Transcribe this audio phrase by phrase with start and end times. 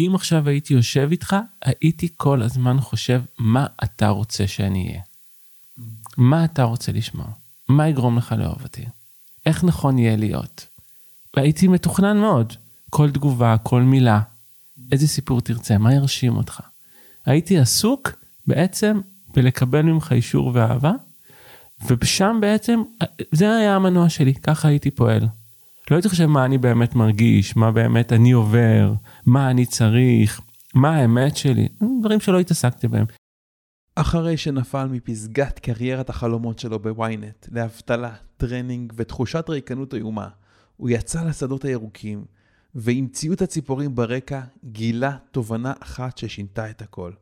[0.00, 5.00] אם עכשיו הייתי יושב איתך, הייתי כל הזמן חושב מה אתה רוצה שאני אהיה.
[6.16, 7.26] מה אתה רוצה לשמוע?
[7.68, 8.84] מה יגרום לך לאהוב אותי?
[9.46, 10.66] איך נכון יהיה להיות?
[11.36, 12.52] והייתי מתוכנן מאוד.
[12.90, 14.20] כל תגובה, כל מילה,
[14.92, 16.60] איזה סיפור תרצה, מה ירשים אותך.
[17.26, 18.12] הייתי עסוק
[18.46, 19.00] בעצם
[19.34, 20.92] בלקבל ממך אישור ואהבה,
[21.86, 22.82] ושם בעצם,
[23.32, 25.26] זה היה המנוע שלי, ככה הייתי פועל.
[25.90, 28.92] לא הייתי חושב מה אני באמת מרגיש, מה באמת אני עובר,
[29.26, 30.40] מה אני צריך,
[30.74, 31.68] מה האמת שלי,
[32.00, 33.06] דברים שלא התעסקתי בהם.
[33.94, 40.28] אחרי שנפל מפסגת קריירת החלומות שלו ב ynet, לאבטלה, טרנינג ותחושת ריקנות איומה,
[40.76, 42.24] הוא יצא לשדות הירוקים,
[42.74, 47.12] ועם ציוץ הציפורים ברקע, גילה תובנה אחת ששינתה את הכל.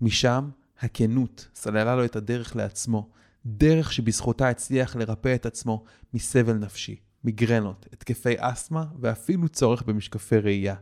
[0.00, 0.48] משם,
[0.80, 3.08] הכנות סללה לו את הדרך לעצמו,
[3.46, 10.74] דרך שבזכותה הצליח לרפא את עצמו מסבל נפשי, מיגרנות, התקפי אסתמה ואפילו צורך במשקפי ראייה.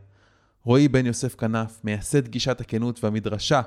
[0.63, 3.61] רועי בן יוסף כנף, מייסד גישת הכנות והמדרשה,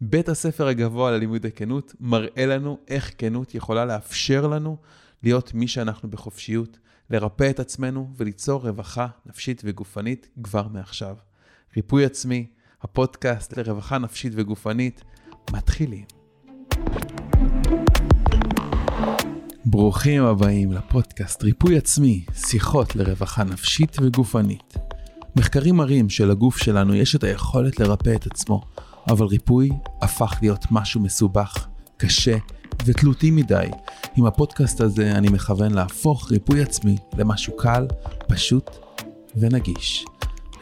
[0.00, 4.76] בית הספר הגבוה ללימוד הכנות, מראה לנו איך כנות יכולה לאפשר לנו
[5.22, 6.78] להיות מי שאנחנו בחופשיות,
[7.10, 11.16] לרפא את עצמנו וליצור רווחה נפשית וגופנית כבר מעכשיו.
[11.76, 12.46] ריפוי עצמי,
[12.82, 15.02] הפודקאסט לרווחה נפשית וגופנית,
[15.52, 16.04] מתחילים.
[19.64, 24.74] ברוכים הבאים לפודקאסט ריפוי עצמי, שיחות לרווחה נפשית וגופנית.
[25.36, 28.62] מחקרים מראים שלגוף שלנו יש את היכולת לרפא את עצמו,
[29.08, 29.70] אבל ריפוי
[30.02, 31.66] הפך להיות משהו מסובך,
[31.96, 32.36] קשה
[32.84, 33.66] ותלותי מדי.
[34.16, 37.86] עם הפודקאסט הזה אני מכוון להפוך ריפוי עצמי למשהו קל,
[38.28, 38.70] פשוט
[39.36, 40.04] ונגיש.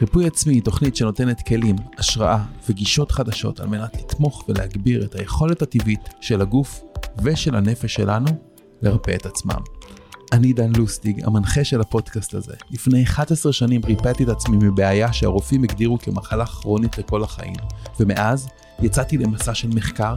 [0.01, 5.61] ריפוי עצמי היא תוכנית שנותנת כלים, השראה וגישות חדשות על מנת לתמוך ולהגביר את היכולת
[5.61, 6.83] הטבעית של הגוף
[7.23, 8.48] ושל הנפש שלנו
[8.81, 9.59] לרפא את עצמם.
[10.31, 12.53] אני דן לוסטיג, המנחה של הפודקאסט הזה.
[12.71, 17.55] לפני 11 שנים ריפאתי את עצמי מבעיה שהרופאים הגדירו כמחלה כרונית לכל החיים,
[17.99, 18.47] ומאז
[18.81, 20.15] יצאתי למסע של מחקר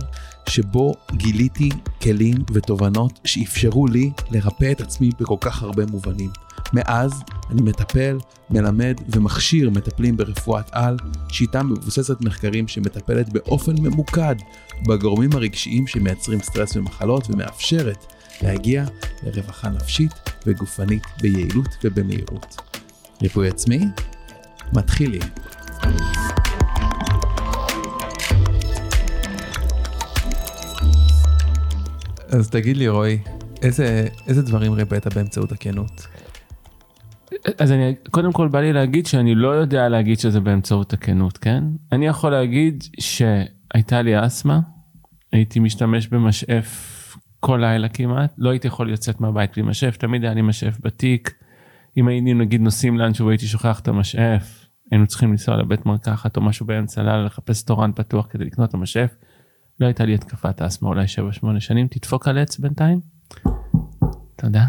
[0.48, 1.68] שבו גיליתי
[2.02, 6.30] כלים ותובנות שאפשרו לי לרפא את עצמי בכל כך הרבה מובנים.
[6.72, 8.18] מאז אני מטפל,
[8.50, 10.96] מלמד ומכשיר מטפלים ברפואת על,
[11.28, 14.36] שיטה מבוססת מחקרים שמטפלת באופן ממוקד
[14.86, 18.11] בגורמים הרגשיים שמייצרים סטרס ומחלות ומאפשרת
[18.42, 18.84] להגיע
[19.22, 20.12] לרווחה נפשית
[20.46, 22.56] וגופנית ביעילות ובמהירות.
[23.22, 23.80] ריפוי עצמי?
[24.72, 25.22] מתחילים.
[32.28, 33.18] אז תגיד לי רועי,
[33.62, 36.06] איזה, איזה דברים ריפאת באמצעות הכנות?
[37.58, 41.64] אז אני, קודם כל בא לי להגיד שאני לא יודע להגיד שזה באמצעות הכנות, כן?
[41.92, 44.60] אני יכול להגיד שהייתה לי אסתמה,
[45.32, 46.91] הייתי משתמש במשאף
[47.44, 51.34] כל לילה כמעט, לא הייתי יכול לצאת מהבית בלי משאף, תמיד היה לי משאף בתיק.
[51.96, 56.42] אם היינו נגיד נוסעים לאנשהו והייתי שוכח את המשאף, היינו צריכים לנסוע לבית מרקחת או
[56.42, 59.10] משהו באמצע הלילה לחפש תורן פתוח כדי לקנות את המשאף.
[59.80, 61.04] לא הייתה לי התקפת אסתמה אולי
[61.44, 63.00] 7-8 שנים, תדפוק על עץ בינתיים.
[64.36, 64.64] תודה.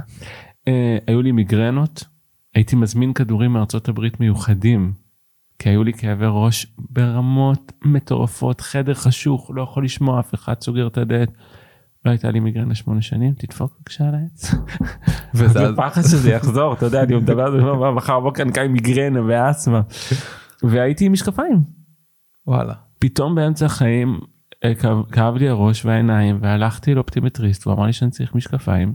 [0.69, 0.71] Uh,
[1.07, 2.03] היו לי מיגרנות,
[2.55, 4.93] הייתי מזמין כדורים מארצות הברית מיוחדים,
[5.59, 10.87] כי היו לי כאבי ראש ברמות מטורפות, חדר חשוך, לא יכול לשמוע אף אחד, סוגר
[10.87, 11.29] את הדלת.
[12.05, 14.51] לא הייתה לי מיגרנה שמונה שנים, תדפוק בבקשה על העץ.
[15.35, 19.19] וזה פחד שזה יחזור, אתה יודע, אני מדבר על זה מחר בבוקר אני קיים מיגרנה
[19.27, 19.81] ואסתמה.
[20.63, 21.63] והייתי עם משקפיים.
[22.47, 22.73] וואלה.
[22.99, 24.19] פתאום באמצע החיים
[24.63, 24.73] אה,
[25.11, 28.93] כאב לי הראש והעיניים והלכתי לאופטימטריסט הוא אמר לי שאני צריך משקפיים.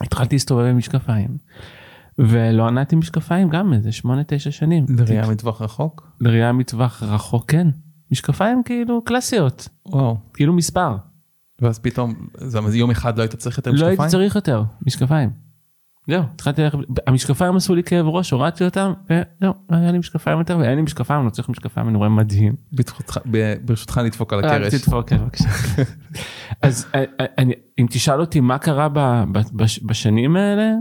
[0.00, 1.36] התחלתי להסתובב עם משקפיים.
[2.18, 4.04] ולא ענדתי משקפיים גם איזה 8-9
[4.50, 4.84] שנים.
[4.88, 6.12] לראייה מטווח רחוק?
[6.20, 7.68] לראייה מטווח רחוק כן.
[8.10, 9.68] משקפיים כאילו קלאסיות.
[9.86, 10.16] וואו.
[10.34, 10.96] כאילו מספר.
[11.62, 13.96] ואז פתאום, זה יום אחד לא היית צריך יותר משקפיים?
[13.96, 15.30] לא הייתי צריך יותר, משקפיים.
[16.08, 20.38] זהו, התחלתי ללכת, המשקפיים עשו לי כאב ראש, הורדתי אותם, וזהו, לא היה לי משקפיים
[20.38, 22.54] יותר, ואין לי משקפיים, אני לא צריך משקפיים, אני רואה מדהים.
[23.64, 24.74] ברשותך נדפוק על הקרש.
[24.74, 25.44] תדפוק, כן, בבקשה.
[26.62, 27.44] אז אה, אה,
[27.78, 28.88] אם תשאל אותי מה קרה
[29.82, 30.72] בשנים האלה,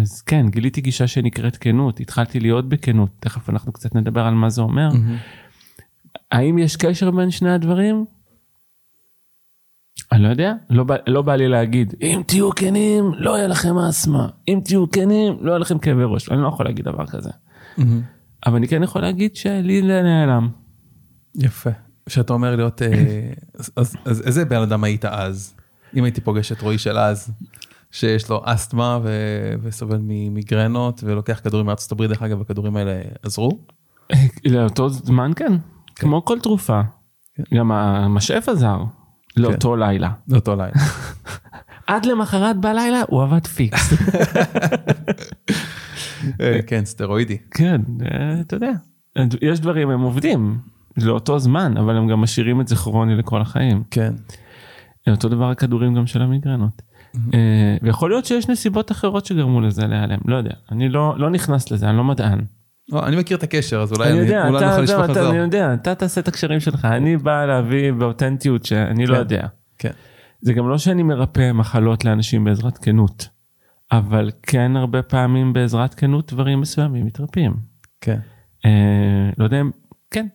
[0.00, 4.50] אז כן, גיליתי גישה שנקראת כנות, התחלתי להיות בכנות, תכף אנחנו קצת נדבר על מה
[4.50, 4.88] זה אומר.
[6.30, 8.04] האם יש קשר בין שני הדברים?
[10.16, 13.78] אני לא יודע, לא בא, לא בא לי להגיד, אם תהיו כנים, לא יהיה לכם
[13.78, 17.30] אסתמה, אם תהיו כנים, לא יהיה לכם כאבי ראש, אני לא יכול להגיד דבר כזה.
[17.30, 17.82] Mm-hmm.
[18.46, 20.48] אבל אני כן יכול להגיד שלי זה נעלם.
[21.34, 21.70] יפה.
[22.06, 22.88] כשאתה אומר להיות, אה,
[23.58, 25.54] אז, אז, אז איזה בן אדם היית אז?
[25.96, 27.30] אם הייתי פוגש את רועי של אז,
[27.90, 29.10] שיש לו אסתמה ו,
[29.62, 33.58] וסובל ממיגרנות ולוקח כדורים מארצות הברית, דרך אגב, הכדורים האלה עזרו?
[34.44, 35.56] לאותו זמן כן, כן.
[35.94, 36.80] כמו כל תרופה.
[37.34, 37.56] כן.
[37.56, 38.78] גם המשאף עזר.
[39.36, 39.78] לאותו כן.
[39.78, 40.10] לילה.
[40.28, 40.72] לאותו לילה.
[41.86, 43.92] עד למחרת בלילה הוא עבד פיקס.
[46.40, 47.38] אה, כן, סטרואידי.
[47.50, 48.72] כן, אה, אתה יודע.
[49.42, 50.58] יש דברים הם עובדים
[50.96, 53.82] לאותו זמן אבל הם גם משאירים את זה כרוני לכל החיים.
[53.90, 54.14] כן.
[55.08, 56.82] אותו דבר הכדורים גם של המיגרנות.
[57.34, 61.70] אה, ויכול להיות שיש נסיבות אחרות שגרמו לזה להיעלם לא יודע אני לא לא נכנס
[61.70, 62.40] לזה אני לא מדען.
[62.88, 65.28] לא, אני מכיר את הקשר אז אולי נוכל על זה.
[65.28, 69.20] אני יודע, אתה תעשה את הקשרים שלך, אני בא להביא באותנטיות שאני לא כן.
[69.20, 69.46] יודע.
[69.78, 69.90] כן.
[70.40, 73.28] זה גם לא שאני מרפא מחלות לאנשים בעזרת כנות,
[73.92, 77.54] אבל כן הרבה פעמים בעזרת כנות דברים מסוימים מתרפאים.
[78.00, 78.18] כן.
[78.64, 79.70] אה, לא יודע אם,
[80.10, 80.26] כן.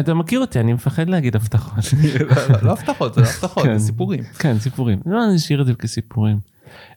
[0.00, 1.84] אתה, מכיר אותי, אני מפחד להגיד הבטחות.
[2.50, 3.78] לא, לא הבטחות זה לא הבטחות כן.
[3.78, 4.22] זה סיפורים.
[4.22, 5.00] כן, סיפורים.
[5.06, 6.38] לא, אני אשאיר את זה כסיפורים.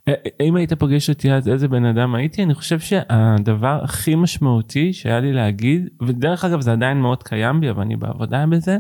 [0.08, 4.16] אה, אה, אם היית פוגש אותי אז איזה בן אדם הייתי, אני חושב שהדבר הכי
[4.16, 8.78] משמעותי שהיה לי להגיד, ודרך אגב זה עדיין מאוד קיים בי, אבל אני בעבודה בזה,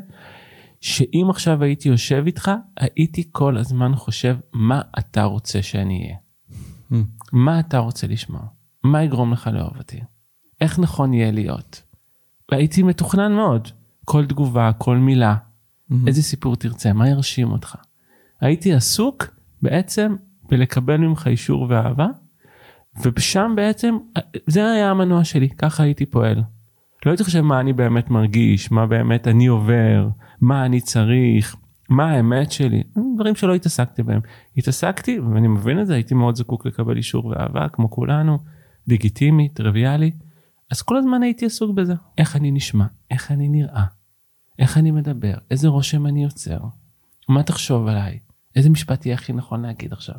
[0.82, 6.18] שאם עכשיו הייתי יושב איתך, הייתי כל הזמן חושב מה אתה רוצה שאני אהיה.
[6.92, 6.96] Mm.
[7.34, 8.42] מה אתה רוצה לשמוע?
[8.84, 10.00] מה יגרום לך לאהוב אותי?
[10.62, 11.82] איך נכון יהיה להיות?
[12.52, 13.68] והייתי מתוכנן מאוד.
[14.06, 15.36] כל תגובה, כל מילה,
[16.08, 17.76] איזה סיפור תרצה, מה ירשים אותך.
[18.42, 19.28] הייתי עסוק
[19.62, 20.16] בעצם
[20.50, 22.08] בלקבל ממך אישור ואהבה,
[23.02, 23.98] ושם בעצם
[24.48, 26.44] זה היה המנוע שלי, ככה הייתי פועל.
[27.06, 30.10] לא הייתי חושב מה אני באמת מרגיש, מה באמת אני עובר,
[30.42, 31.56] מה אני צריך,
[31.90, 32.84] מה האמת שלי,
[33.16, 34.20] דברים שלא התעסקתי בהם.
[34.58, 38.38] התעסקתי, ואני מבין את זה, הייתי מאוד זקוק לקבל אישור ואהבה, כמו כולנו,
[38.88, 40.12] לגיטימי, טריוויאלי,
[40.72, 41.94] אז כל הזמן הייתי עסוק בזה.
[42.18, 43.86] איך אני נשמע, איך אני נראה,
[44.60, 46.60] איך אני מדבר, איזה רושם אני יוצר,
[47.30, 48.20] מה תחשוב עליי,
[48.56, 50.16] איזה משפט יהיה הכי נכון להגיד עכשיו.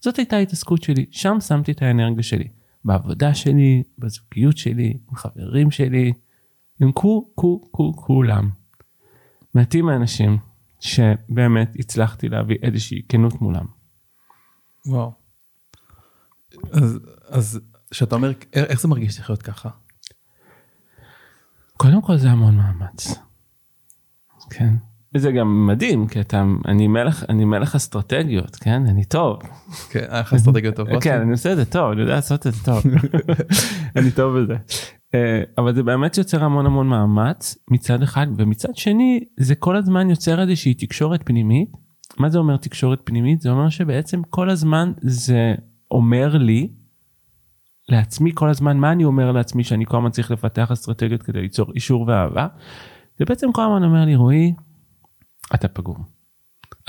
[0.00, 2.48] זאת הייתה ההתעסקות שלי, שם שמתי את האנרגיה שלי.
[2.84, 6.12] בעבודה שלי, בזוגיות שלי, עם חברים שלי,
[6.80, 8.50] עם כו, כו, כו, כולם.
[9.54, 10.38] מעטים האנשים
[10.80, 13.66] שבאמת הצלחתי להביא איזושהי כנות מולם.
[14.86, 15.12] וואו.
[16.72, 16.98] אז
[17.28, 17.60] אז
[17.92, 19.68] שאתה אומר איך זה מרגיש לחיות ככה.
[21.76, 23.14] קודם כל זה המון מאמץ.
[24.50, 24.74] כן.
[25.14, 28.82] וזה גם מדהים כי אתה אני מלך אני מלך אסטרטגיות כן?
[28.86, 29.38] אני טוב.
[29.90, 31.02] כן, היה לך אסטרטגיות טובות.
[31.04, 32.82] כן אני עושה את זה טוב אני יודע לעשות את זה טוב.
[33.96, 34.56] אני טוב בזה.
[35.14, 40.10] אה, אבל זה באמת יוצר המון המון מאמץ מצד אחד ומצד שני זה כל הזמן
[40.10, 41.68] יוצר איזושהי תקשורת פנימית.
[42.18, 43.40] מה זה אומר תקשורת פנימית?
[43.40, 45.54] זה אומר שבעצם כל הזמן זה
[45.90, 46.68] אומר לי
[47.88, 51.72] לעצמי כל הזמן מה אני אומר לעצמי שאני כל הזמן צריך לפתח אסטרטגיות כדי ליצור
[51.74, 52.46] אישור ואהבה.
[53.18, 54.52] זה בעצם כל הזמן אומר לי רועי
[55.54, 56.04] אתה פגום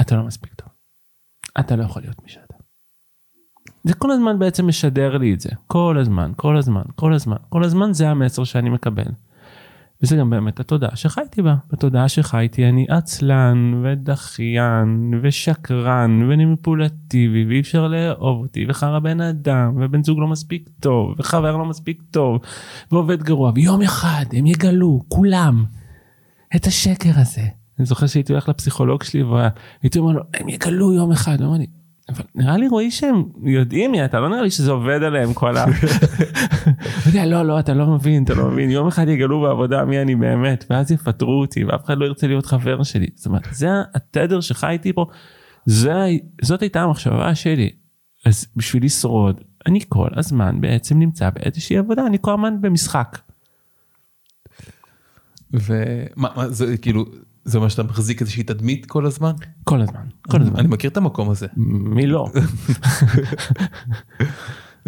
[0.02, 0.70] אתה לא מספיק טוב
[1.60, 2.54] אתה לא יכול להיות מי שאתה.
[3.84, 7.64] זה כל הזמן בעצם משדר לי את זה כל הזמן כל הזמן כל הזמן כל
[7.64, 9.12] הזמן זה המסר שאני מקבל.
[10.04, 17.88] וזה גם באמת התודעה שחייתי בה בתודעה שחייתי אני עצלן ודחיין ושקרן ומניפולטיבי ואי אפשר
[17.88, 22.42] לאהוב אותי וחרא בן אדם ובן זוג לא מספיק טוב וחבר לא מספיק טוב
[22.92, 25.66] ועובד גרוע ויום אחד הם יגלו כולם
[26.56, 27.59] את השקר הזה.
[27.80, 31.42] אני זוכר שהייתי הולך לפסיכולוג שלי והייתי אומר לו הם יגלו יום אחד.
[31.42, 31.58] הוא
[32.10, 35.58] אבל נראה לי רועי שהם יודעים מי אתה לא נראה לי שזה עובד עליהם כל
[35.58, 35.66] ה...
[37.06, 40.16] יודע, לא לא אתה לא מבין אתה לא מבין יום אחד יגלו בעבודה מי אני
[40.16, 44.42] באמת ואז יפטרו אותי ואף אחד לא ירצה להיות חבר שלי זאת אומרת זה התדר
[44.42, 45.06] שחייתי פה
[45.66, 46.06] זה
[46.42, 47.70] זאת הייתה המחשבה שלי
[48.26, 53.18] אז בשביל לשרוד אני כל הזמן בעצם נמצא באיזושהי עבודה אני כל הזמן במשחק.
[55.54, 57.06] ומה מה, זה כאילו
[57.46, 59.32] זה אומר שאתה מחזיק איזושהי תדמית כל הזמן.
[59.64, 61.48] כל הזמן כל הזמן אני מכיר את המקום הזה.
[61.58, 62.28] מי לא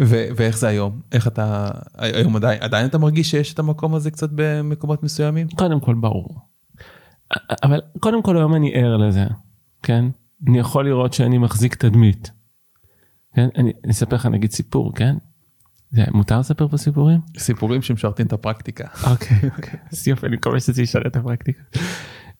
[0.00, 4.10] ו- ואיך זה היום איך אתה היום עדיין עדיין אתה מרגיש שיש את המקום הזה
[4.10, 5.48] קצת במקומות מסוימים.
[5.48, 6.40] קודם כל ברור.
[7.62, 9.24] אבל קודם כל היום אני ער לזה,
[9.82, 10.04] כן?
[10.48, 12.30] אני יכול לראות שאני מחזיק תדמית.
[13.34, 13.48] כן?
[13.56, 15.16] אני אני אספר לך נגיד סיפור, כן?
[15.90, 17.20] זה מותר לספר פה סיפורים?
[17.38, 18.84] סיפורים שמשרתים את הפרקטיקה.
[19.10, 19.80] אוקיי, אוקיי.
[20.06, 21.62] יופי, אני מקווה שזה ישרת את הפרקטיקה.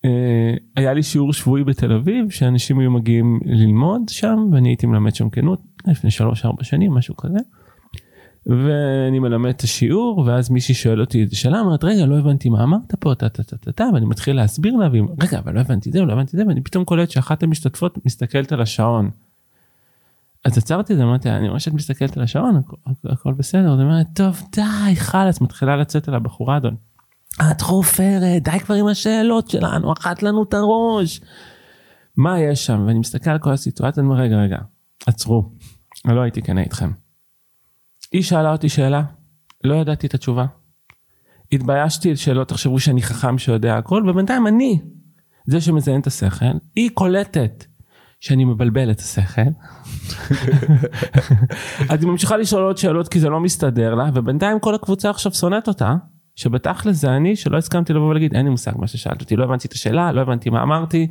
[0.05, 5.15] אה, היה לי שיעור שבועי בתל אביב שאנשים היו מגיעים ללמוד שם ואני הייתי מלמד
[5.15, 7.39] שם כנות לפני 3-4 שנים משהו כזה.
[8.47, 12.63] ואני מלמד את השיעור ואז מישהי שואל אותי איזה שאלה אומרת רגע לא הבנתי מה
[12.63, 15.61] אמרת פה טה טה טה טה טה ואני מתחיל להסביר לה והיא רגע אבל לא
[15.61, 19.11] הבנתי את זה לא הבנתי את זה ואני פתאום קולט שאחת המשתתפות מסתכלת על השעון.
[20.45, 23.75] אז עצרתי את זה אמרתי אני רואה שאת מסתכלת על השעון הכל, הכל בסדר.
[23.75, 26.75] אז אומרת טוב די חלאס מתחילה לצאת על הבחורה אדון.
[27.41, 31.21] את חופרת די כבר עם השאלות שלנו אכלת לנו את הראש.
[32.17, 34.59] מה יש שם ואני מסתכל על כל הסיטואציה אני אומר רגע רגע
[35.07, 35.51] עצרו.
[36.07, 36.91] אני לא הייתי כנה איתכם.
[38.13, 39.03] היא שאלה אותי שאלה,
[39.65, 40.47] לא ידעתי את התשובה.
[41.53, 44.81] התביישתי שלא תחשבו שאני חכם שיודע הכל, ובינתיים אני,
[45.47, 47.65] זה שמזיין את השכל, היא קולטת
[48.21, 49.41] שאני מבלבל את השכל.
[51.91, 55.33] אז היא ממשיכה לשאול עוד שאלות כי זה לא מסתדר לה, ובינתיים כל הקבוצה עכשיו
[55.33, 55.95] שונאת אותה,
[56.37, 59.69] שבתכל'ס זה אני שלא הסכמתי לבוא ולהגיד אין לי מושג מה ששאלת אותי לא הבנתי
[59.69, 61.09] את השאלה לא הבנתי מה אמרתי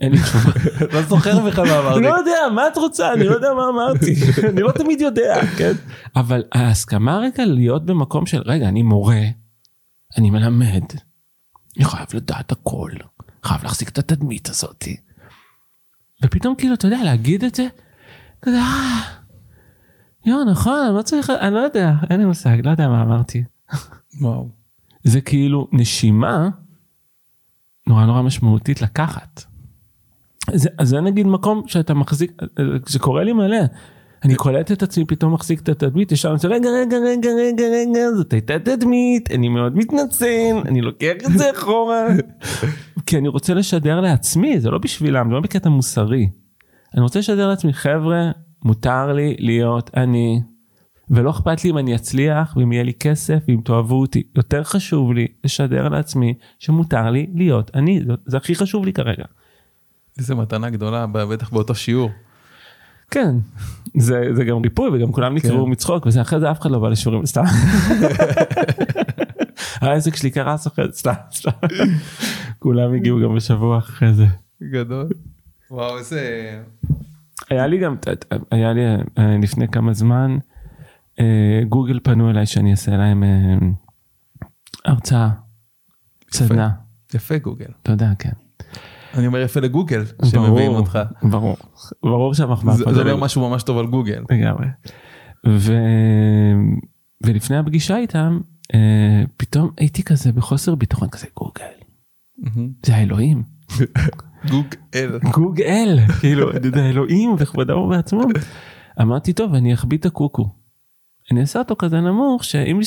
[0.00, 0.50] אין לי תשובה.
[0.94, 2.00] לא זוכר בכלל מה אמרתי.
[2.00, 4.14] לא יודע מה את רוצה אני לא יודע מה אמרתי
[4.50, 5.72] אני לא תמיד יודע כן
[6.16, 9.22] אבל ההסכמה רגע להיות במקום של רגע אני מורה
[10.18, 10.84] אני מלמד
[11.76, 12.90] אני חייב לדעת הכל
[13.44, 14.96] חייב להחזיק את התדמית הזאתי.
[16.24, 17.66] ופתאום כאילו אתה יודע להגיד את זה.
[18.46, 19.00] אה.
[20.26, 23.44] יואו נכון אני לא צריך אני לא יודע אין לי מושג לא יודע מה אמרתי.
[24.20, 24.63] וואו.
[25.04, 26.48] זה כאילו נשימה
[27.86, 29.44] נורא נורא משמעותית לקחת.
[30.52, 32.42] זה, אז זה נגיד מקום שאתה מחזיק,
[32.86, 33.56] זה קורה לי מלא.
[34.24, 38.10] אני קולט את עצמי פתאום מחזיק את התדמית ישר אני רגע רגע רגע רגע רגע
[38.16, 42.06] זאת הייתה תדמית אני מאוד מתנצל אני לוקח את זה אחורה
[43.06, 46.28] כי אני רוצה לשדר לעצמי זה לא בשבילם זה לא בקטע מוסרי.
[46.94, 48.30] אני רוצה לשדר לעצמי חבר'ה
[48.62, 50.40] מותר לי להיות אני
[51.10, 55.12] ולא אכפת לי אם אני אצליח ואם יהיה לי כסף ואם תאהבו אותי יותר חשוב
[55.12, 59.24] לי לשדר לעצמי שמותר לי להיות אני זה, זה הכי חשוב לי כרגע.
[60.18, 62.10] איזה מתנה גדולה בטח באותו שיעור.
[63.10, 63.36] כן
[63.96, 65.70] זה זה גם ריפוי וגם כולם נקראו כן.
[65.70, 67.44] מצחוק וזה אחרי זה אף אחד לא בא לשיעורים סתם.
[69.80, 71.50] העסק שלי קרס אחרי זה סתם סתם.
[72.58, 74.26] כולם הגיעו גם בשבוע אחרי זה.
[74.62, 75.08] גדול.
[75.70, 76.60] וואו איזה...
[77.50, 77.96] היה לי גם
[78.50, 78.82] היה לי
[79.18, 80.38] אה, לפני כמה זמן
[81.68, 83.56] גוגל פנו אליי שאני אעשה להם אה,
[84.84, 85.30] הרצאה.
[86.32, 86.70] סדנה.
[87.14, 87.70] יפה גוגל.
[87.82, 88.30] תודה כן.
[89.14, 90.98] אני אומר יפה לגוגל שמביאים אותך.
[91.22, 91.56] ברור
[92.02, 94.24] ברור שהמחמאה זה אומר משהו ממש טוב על גוגל.
[94.30, 94.66] לגמרי.
[97.24, 98.40] ולפני הפגישה איתם
[98.74, 101.64] אה, פתאום הייתי כזה בחוסר ביטחון כזה גוגל.
[102.86, 103.42] זה האלוהים
[104.50, 105.18] גוגל.
[105.32, 108.22] גוגל כאילו זה האלוהים וכבודם ובעצמו.
[109.02, 110.63] אמרתי טוב אני אחביא את הקוקו.
[111.32, 112.80] אני אעשה אותו כזה נמוך שאם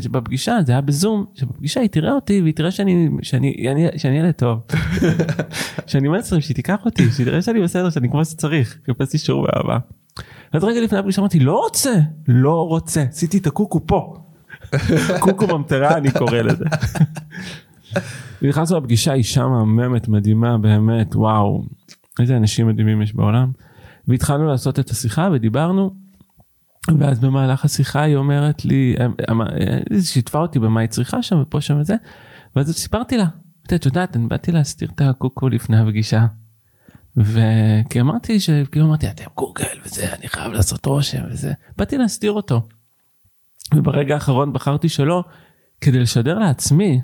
[0.00, 4.30] שבפגישה זה היה בזום שבפגישה היא תראה אותי והיא תראה שאני שאני שאני שאני ילד
[4.30, 4.60] טוב.
[5.86, 9.78] שאני מנסרים שהיא תיקח אותי שהיא תראה שאני בסדר שאני כמו שצריך חיפש אישור ואהבה.
[10.52, 11.94] אז רגע לפני הפגישה אמרתי לא רוצה
[12.28, 14.16] לא רוצה עשיתי את הקוקו פה.
[15.20, 16.64] קוקו ממטרה אני קורא לזה.
[18.42, 21.64] נכנסנו לפגישה אישה מהממת מדהימה באמת וואו
[22.20, 23.50] איזה אנשים מדהימים יש בעולם.
[24.08, 26.01] והתחלנו לעשות את השיחה ודיברנו.
[26.98, 28.94] ואז במהלך השיחה היא אומרת לי
[29.30, 29.40] אמ-
[29.90, 31.94] היא שיתפה אותי במה היא צריכה שם ופה שם וזה.
[32.56, 33.26] ואז סיפרתי לה
[33.74, 36.26] את יודעת אני באתי להסתיר את הקוקו לפני הפגישה.
[37.16, 42.68] וכי אמרתי שכאילו אמרתי אתם גוגל וזה אני חייב לעשות רושם וזה באתי להסתיר אותו.
[43.74, 45.24] וברגע האחרון בחרתי שלא
[45.80, 47.00] כדי לשדר לעצמי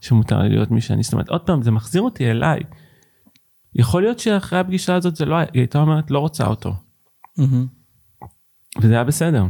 [0.00, 2.60] שמותר לי להיות מי שאני זאת אומרת עוד פעם זה מחזיר אותי אליי.
[3.74, 6.74] יכול להיות שאחרי הפגישה הזאת זה לא היה- היא הייתה אומרת לא רוצה אותו
[7.38, 7.66] מהמם.
[8.80, 9.44] וזה היה בסדר.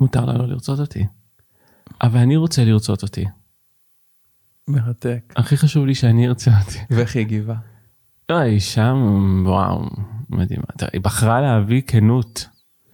[0.00, 1.06] מותר לה לא לרצות אותי.
[2.02, 3.24] אבל אני רוצה לרצות אותי.
[4.68, 5.32] מרתק.
[5.36, 6.78] הכי חשוב לי שאני ארצה אותי.
[6.90, 7.54] ואיך היא הגיבה?
[8.30, 8.96] לא, היא שם
[9.46, 9.90] וואו
[10.30, 10.64] מדהימה.
[10.92, 12.48] היא בחרה להביא כנות.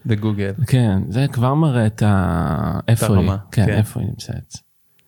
[0.07, 0.53] בגוגל.
[0.67, 2.81] כן זה כבר מראה את ה...
[2.89, 3.15] איפה היא.
[3.15, 3.73] הרמה, כן, כן.
[3.73, 4.55] איפה היא נמצאת.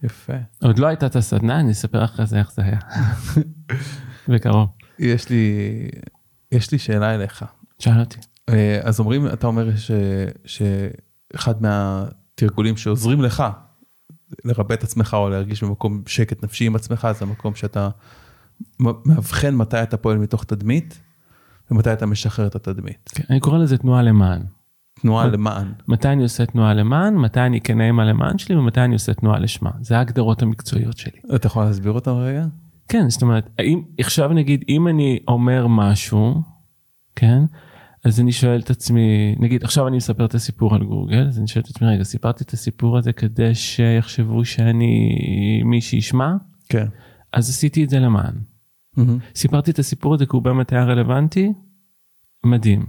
[0.02, 0.32] יפה.
[0.62, 2.78] עוד לא הייתה את הסדנה אני אספר אחרי זה איך זה היה.
[4.28, 4.68] בקרוב.
[4.98, 5.54] יש לי
[6.52, 7.44] יש לי שאלה אליך.
[7.78, 8.18] שאל אותי.
[8.52, 9.90] אה, אז אומרים אתה אומר ש,
[10.44, 13.44] שאחד מהתרגולים שעוזרים לך
[14.44, 17.88] לרפא את עצמך או להרגיש במקום שקט נפשי עם עצמך זה המקום שאתה
[18.80, 21.00] מאבחן מתי אתה פועל מתוך תדמית
[21.70, 23.10] ומתי אתה משחרר את התדמית.
[23.14, 24.42] כן, אני קורא לזה תנועה למען.
[25.00, 25.26] תנועה.
[25.26, 25.72] למען.
[25.88, 29.38] מתי אני עושה תנועה למען, מתי אני כנה עם הלמען שלי ומתי אני עושה תנועה
[29.38, 29.70] לשמה.
[29.80, 31.20] זה ההגדרות המקצועיות שלי.
[31.34, 32.44] אתה יכול להסביר אותם רגע?
[32.88, 36.42] כן, זאת אומרת, האם, עכשיו נגיד, אם אני אומר משהו,
[37.16, 37.42] כן,
[38.04, 41.48] אז אני שואל את עצמי, נגיד, עכשיו אני מספר את הסיפור על גוגל, אז אני
[41.48, 45.16] שואל את עצמי, רגע, סיפרתי את הסיפור הזה כדי שיחשבו שאני
[45.64, 46.32] מי שישמע,
[46.68, 46.86] כן.
[47.32, 48.34] אז עשיתי את זה למען.
[49.34, 51.52] סיפרתי את הסיפור הזה כי הוא באמת היה רלוונטי,
[52.46, 52.86] מדהים.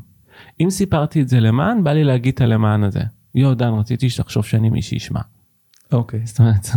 [0.59, 3.01] אם סיפרתי את זה למען, בא לי להגיד את הלמען הזה.
[3.35, 5.21] יו, דן, רציתי שתחשוב שאני מי שישמע.
[5.91, 6.19] אוקיי.
[6.25, 6.67] זאת אומרת,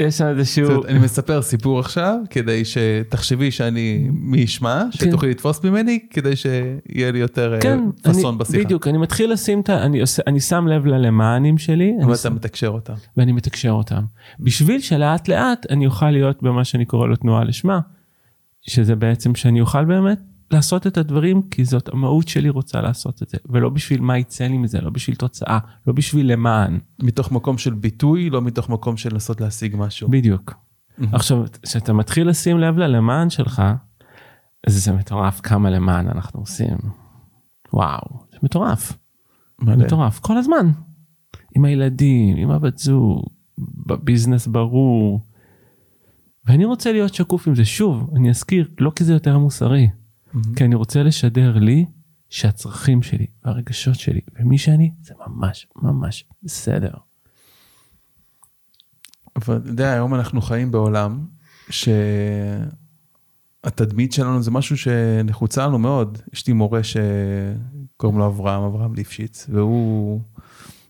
[0.00, 0.84] יש שם איזשהו...
[0.84, 7.18] אני מספר סיפור עכשיו כדי שתחשבי שאני מי ישמע שתוכלי לתפוס ממני כדי שיהיה לי
[7.18, 8.64] יותר אה, כן, אני, פאסון בשיחה.
[8.64, 9.84] בדיוק, אני מתחיל לשים את ה...
[10.26, 12.94] אני, שם לב ללמענים שלי ואתה שם, מתקשר אותם.
[13.16, 14.02] ואני מתקשר אותם.
[14.40, 17.80] בשביל שלאט לאט אני אוכל להיות במה שאני קורא לו תנועה לשמה,
[18.62, 20.18] שזה בעצם שאני אוכל באמת
[20.50, 24.44] לעשות את הדברים כי זאת המהות שלי רוצה לעשות את זה, ולא בשביל מה יצא
[24.44, 28.96] לי מזה, לא בשביל תוצאה, לא בשביל למען, מתוך מקום של ביטוי לא מתוך מקום
[28.96, 30.08] של לנסות להשיג משהו.
[30.08, 30.54] בדיוק.
[31.12, 33.62] עכשיו, כשאתה מתחיל לשים לב ללמען שלך,
[34.66, 36.76] זה מטורף כמה למען אנחנו עושים.
[37.72, 38.00] וואו,
[38.32, 38.98] זה מטורף.
[39.62, 39.76] מלא.
[39.76, 40.70] מטורף כל הזמן
[41.56, 43.22] עם הילדים עם הבת זוג
[43.86, 45.26] בביזנס ברור.
[46.44, 49.88] ואני רוצה להיות שקוף עם זה שוב אני אזכיר לא כי זה יותר מוסרי
[50.56, 51.86] כי אני רוצה לשדר לי
[52.30, 56.92] שהצרכים שלי והרגשות שלי ומי שאני זה ממש ממש בסדר.
[59.36, 61.26] אבל אתה יודע, היום אנחנו חיים בעולם
[61.70, 62.72] שהתדמית
[64.12, 66.18] שלנו זה משהו שנחוצה לנו מאוד.
[66.32, 70.20] יש לי מורה שקוראים לו אברהם, אברהם ליפשיץ, והוא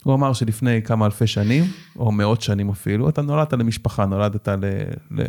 [0.08, 1.64] הוא אמר שלפני כמה אלפי שנים,
[1.96, 4.64] או מאות שנים אפילו, אתה נולדת למשפחה, נולדת ל...
[5.10, 5.22] ל...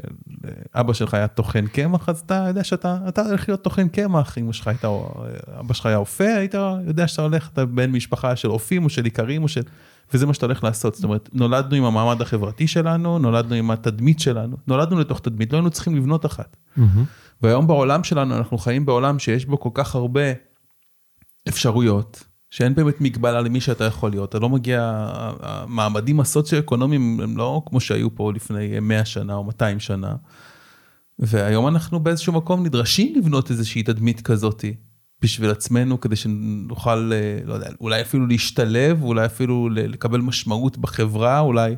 [0.75, 4.53] אבא שלך היה טוחן קמח, אז אתה יודע שאתה אתה הולך להיות טוחן קמח, אמא
[4.53, 4.87] שלך הייתה,
[5.59, 6.53] אבא שלך היה אופה, היית
[6.87, 9.61] יודע שאתה הולך, אתה בן משפחה של אופים או של איכרים או של...
[10.13, 14.19] וזה מה שאתה הולך לעשות, זאת אומרת, נולדנו עם המעמד החברתי שלנו, נולדנו עם התדמית
[14.19, 16.57] שלנו, נולדנו לתוך תדמית, לא היינו צריכים לבנות אחת.
[17.41, 20.21] והיום בעולם שלנו, אנחנו חיים בעולם שיש בו כל כך הרבה
[21.49, 25.07] אפשרויות, שאין באמת מגבלה למי שאתה יכול להיות, אתה לא מגיע,
[25.41, 30.15] המעמדים הסוציו-אקונומיים הם לא כמו שהיו פה לפני 100 שנה או 200 שנה.
[31.19, 34.75] והיום אנחנו באיזשהו מקום נדרשים לבנות איזושהי תדמית כזאתי
[35.21, 37.11] בשביל עצמנו כדי שנוכל,
[37.45, 41.75] לא יודע, אולי אפילו להשתלב, אולי אפילו לקבל משמעות בחברה, אולי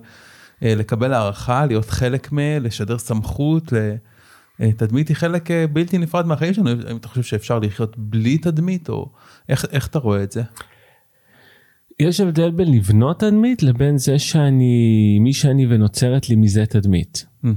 [0.62, 2.38] לקבל הערכה, להיות חלק מ...
[2.40, 3.74] לשדר סמכות.
[4.78, 9.12] תדמית היא חלק בלתי נפרד מהחיים שלנו, אם אתה חושב שאפשר לחיות בלי תדמית או
[9.50, 10.44] איך, איך אתה רואה את זה?
[12.00, 17.26] יש הבדל בין לבנות תדמית לבין זה שאני מי שאני ונוצרת לי מזה תדמית.
[17.46, 17.48] Mm.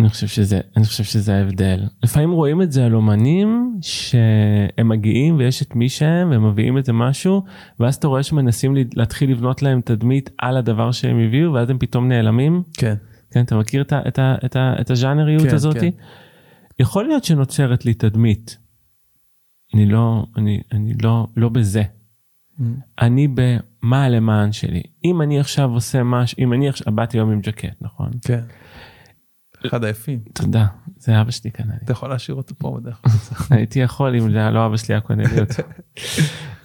[0.00, 5.36] אני חושב שזה אני חושב שזה ההבדל לפעמים רואים את זה על אומנים שהם מגיעים
[5.36, 7.42] ויש את מי שהם והם מביאים איזה משהו
[7.80, 12.08] ואז אתה רואה שמנסים להתחיל לבנות להם תדמית על הדבר שהם הביאו ואז הם פתאום
[12.08, 12.62] נעלמים.
[12.74, 12.94] כן.
[13.30, 15.76] כן אתה מכיר את, את, את, את הז'אנריות כן, הזאת?
[15.76, 15.90] כן.
[16.78, 18.58] יכול להיות שנוצרת לי תדמית.
[19.74, 21.82] אני לא אני אני לא לא בזה.
[21.82, 22.62] Mm.
[23.00, 27.40] אני במה למען שלי אם אני עכשיו עושה משהו אם אני עכשיו באתי היום עם
[27.40, 28.10] ג'קט נכון.
[28.24, 28.40] כן.
[29.66, 30.20] אחד היפים.
[30.32, 30.66] תודה,
[30.98, 31.78] זה אבא שלי קנה לי.
[31.84, 33.58] אתה יכול להשאיר אותו פה בדרך כלל.
[33.58, 35.62] הייתי יכול אם זה היה לא אבא שלי היה קונה לי אותו.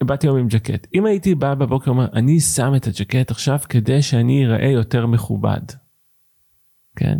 [0.00, 0.86] באתי היום עם ג'קט.
[0.94, 5.60] אם הייתי בא בבוקר ואומר אני שם את הג'קט עכשיו כדי שאני אראה יותר מכובד.
[6.96, 7.18] כן?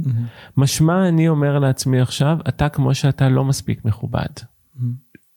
[0.56, 4.28] משמע אני אומר לעצמי עכשיו אתה כמו שאתה לא מספיק מכובד.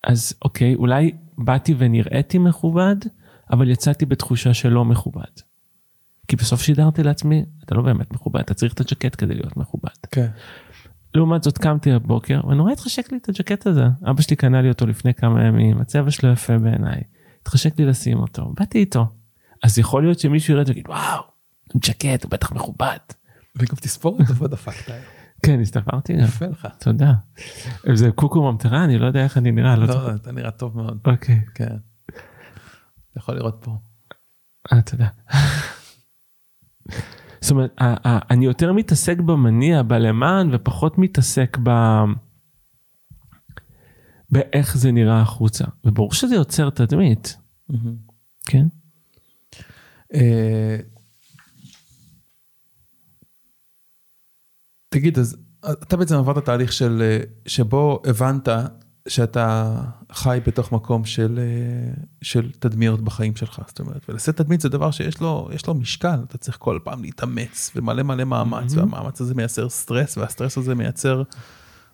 [0.03, 2.95] אז אוקיי אולי באתי ונראיתי מכובד
[3.51, 5.41] אבל יצאתי בתחושה שלא מכובד.
[6.27, 9.89] כי בסוף שידרתי לעצמי אתה לא באמת מכובד אתה צריך את הג'קט כדי להיות מכובד.
[10.11, 10.27] כן.
[11.15, 14.87] לעומת זאת קמתי בבוקר ונורא התחשק לי את הג'קט הזה אבא שלי קנה לי אותו
[14.87, 17.01] לפני כמה ימים הצבע שלו יפה בעיניי
[17.47, 19.05] התחשק לי לשים אותו באתי איתו.
[19.63, 21.21] אז יכול להיות שמישהו יראה את זה ויגיד וואו
[21.75, 22.97] ג'קט הוא בטח מכובד.
[23.55, 24.93] וגם תספורת טובה דפקת.
[25.43, 26.23] כן הסתפרתי גם.
[26.23, 26.67] יפה לך.
[26.79, 27.13] תודה.
[27.93, 29.75] זה קוקו ממטרה אני לא יודע איך אני נראה.
[29.75, 30.99] לא, אתה נראה טוב מאוד.
[31.05, 31.41] אוקיי.
[31.55, 31.75] כן.
[32.05, 33.77] אתה יכול לראות פה.
[34.73, 35.07] אה תודה.
[37.41, 37.75] זאת אומרת,
[38.31, 41.69] אני יותר מתעסק במניע, בלמען, ופחות מתעסק ב...
[44.29, 45.65] באיך זה נראה החוצה.
[45.85, 47.37] וברור שזה יוצר תדמית.
[48.45, 48.67] כן?
[50.13, 50.77] אה,
[54.89, 55.37] תגיד, אז
[55.71, 58.49] אתה בעצם עברת תהליך של, אה, שבו הבנת
[59.07, 59.75] שאתה
[60.11, 64.91] חי בתוך מקום של, אה, של תדמיות בחיים שלך, זאת אומרת, ולשאת תדמית זה דבר
[64.91, 68.77] שיש לו, לו משקל, אתה צריך כל פעם להתאמץ ומלא מלא מאמץ, mm-hmm.
[68.77, 71.23] והמאמץ הזה מייצר סטרס, והסטרס הזה מייצר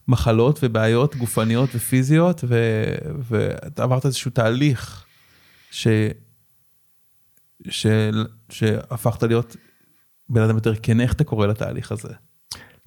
[0.08, 2.84] מחלות ובעיות גופניות ופיזיות, ו,
[3.20, 5.06] ואתה עברת איזשהו תהליך
[5.72, 5.88] ש,
[7.70, 7.88] ש,
[8.50, 9.56] שהפכת להיות
[10.30, 12.14] בן אדם יותר כן, איך אתה קורא לתהליך הזה?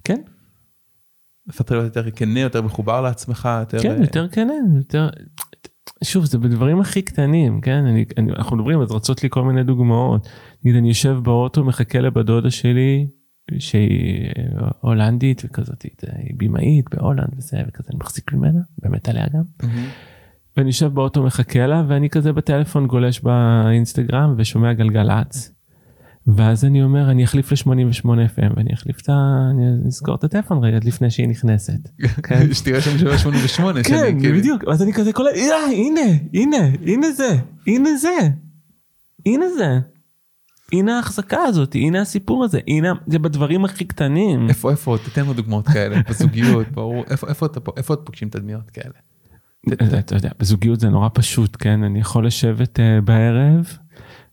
[0.03, 0.21] כן,
[1.49, 3.79] הפכת להיות יותר כנה, יותר מחובר לעצמך, יותר...
[3.79, 5.09] כן, יותר כנה, יותר...
[6.03, 7.85] שוב, זה בדברים הכי קטנים, כן?
[7.85, 10.27] אני, אני, אנחנו מדברים, אז רצות לי כל מיני דוגמאות.
[10.63, 13.07] נגיד, אני יושב באוטו, מחכה לבת דודה שלי,
[13.59, 14.29] שהיא
[14.81, 19.43] הולנדית וכזאת, היא בימאית בהולנד וזה, וכזה, אני מחזיק ממנה, באמת עליה גם.
[19.61, 19.65] Mm-hmm.
[20.57, 25.57] ואני יושב באוטו, מחכה לה, ואני כזה בטלפון גולש באינסטגרם ושומע גלגלצ.
[26.35, 29.13] ואז אני אומר אני אחליף ל-88 FM ואני אחליף את ה...
[29.51, 31.89] אני אסגור את הטלפון רגע לפני שהיא נכנסת.
[32.53, 38.17] שתראה שם 88 כן בדיוק אז אני כזה כל הנה הנה הנה זה הנה זה
[39.25, 39.79] הנה זה.
[40.73, 44.49] הנה ההחזקה הזאת הנה הסיפור הזה הנה זה בדברים הכי קטנים.
[44.49, 48.93] איפה איפה תתן לנו דוגמאות כאלה בזוגיות ברור איפה איפה איפה את פוגשים תדמיות כאלה.
[49.99, 53.77] אתה יודע בזוגיות זה נורא פשוט כן אני יכול לשבת uh, בערב.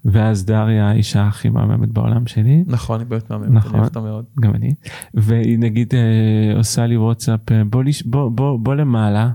[0.04, 2.64] ואז דריה האישה הכי מהממת בעולם שלי.
[2.66, 4.24] נכון, היא באמת מהממת, נכון, אני אוהב אותה מאוד.
[4.40, 4.74] גם אני.
[5.14, 8.02] והיא נגיד אה, עושה לי וואטסאפ, אה, בוא, לש...
[8.02, 9.30] בוא, בוא, בוא למעלה.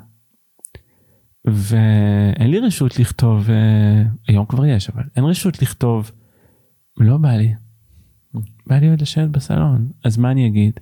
[1.45, 6.11] ואין לי רשות לכתוב, אה, היום כבר יש, אבל אין רשות לכתוב
[6.99, 7.53] לא בא לי.
[8.67, 10.79] בא לי עוד לשבת בסלון, אז מה אני אגיד?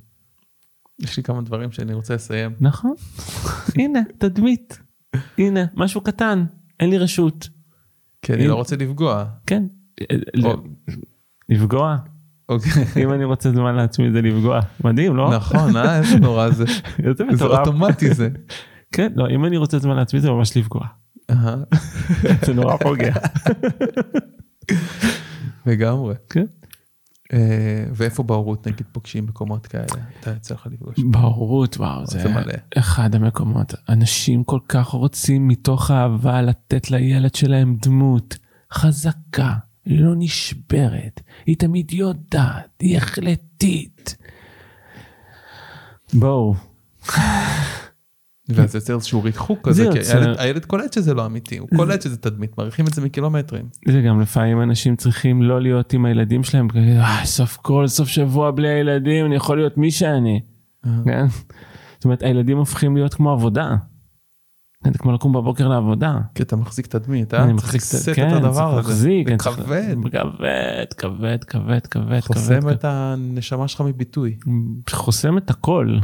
[0.99, 2.51] יש לי כמה דברים שאני רוצה לסיים.
[2.59, 2.93] נכון.
[3.75, 4.79] הנה, תדמית.
[5.37, 6.45] הנה, משהו קטן,
[6.79, 7.49] אין לי רשות.
[8.21, 9.25] כי אני לא רוצה לפגוע.
[9.45, 9.63] כן.
[11.49, 11.97] לפגוע?
[12.49, 13.03] אוקיי.
[13.03, 14.59] אם אני רוצה זמן לעצמי זה לפגוע.
[14.83, 15.35] מדהים, לא?
[15.35, 15.97] נכון, אה?
[15.97, 16.65] איזה נורא זה.
[17.03, 17.45] איזה זה.
[17.45, 18.29] אוטומטי זה.
[18.91, 20.87] כן, לא, אם אני רוצה זמן לעצמי זה ממש לפגוע.
[22.45, 23.13] זה נורא פוגע.
[25.67, 26.15] לגמרי.
[26.29, 26.45] כן.
[27.33, 29.85] אה, ואיפה בהורות נגיד פוגשים מקומות כאלה?
[30.19, 30.95] אתה יוצא לך לפגוש.
[31.11, 32.53] בהורות, וואו, זה זה מלא.
[32.77, 33.73] אחד המקומות.
[33.89, 38.37] אנשים כל כך רוצים מתוך אהבה לתת לילד שלהם דמות
[38.73, 39.53] חזקה,
[39.85, 44.17] לא נשברת, היא תמיד יודעת, היא החלטית.
[46.13, 46.55] בואו,
[48.49, 51.69] ואז זה יוצר איזשהו ריחוק זה כזה, כי הילד- הילד קולט שזה לא אמיתי, הוא
[51.75, 53.65] קולט שזה תדמית, מעריכים את זה מקילומטרים.
[53.87, 58.51] זה גם לפעמים אנשים צריכים לא להיות עם הילדים שלהם, "אה, סוף כל סוף שבוע
[58.51, 60.41] בלי הילדים, אני יכול להיות מי שאני.
[61.05, 61.25] כן?
[61.95, 63.75] זאת אומרת, הילדים הופכים להיות כמו עבודה.
[64.91, 66.17] זה כמו לקום בבוקר לעבודה.
[66.35, 67.43] כי אתה מחזיק תדמית, אה?
[67.43, 68.75] אני מחזיק את לשאת כן, צריך.
[68.75, 69.95] להחזיק, זה כבד.
[70.11, 72.69] כבד, כבד, כבד, כבד, חוסם.
[72.69, 74.37] את הנשמה שלך מביטוי.
[74.89, 75.97] חוסם את הכל.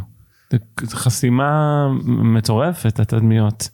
[0.93, 3.69] חסימה מטורפת, התדמיות.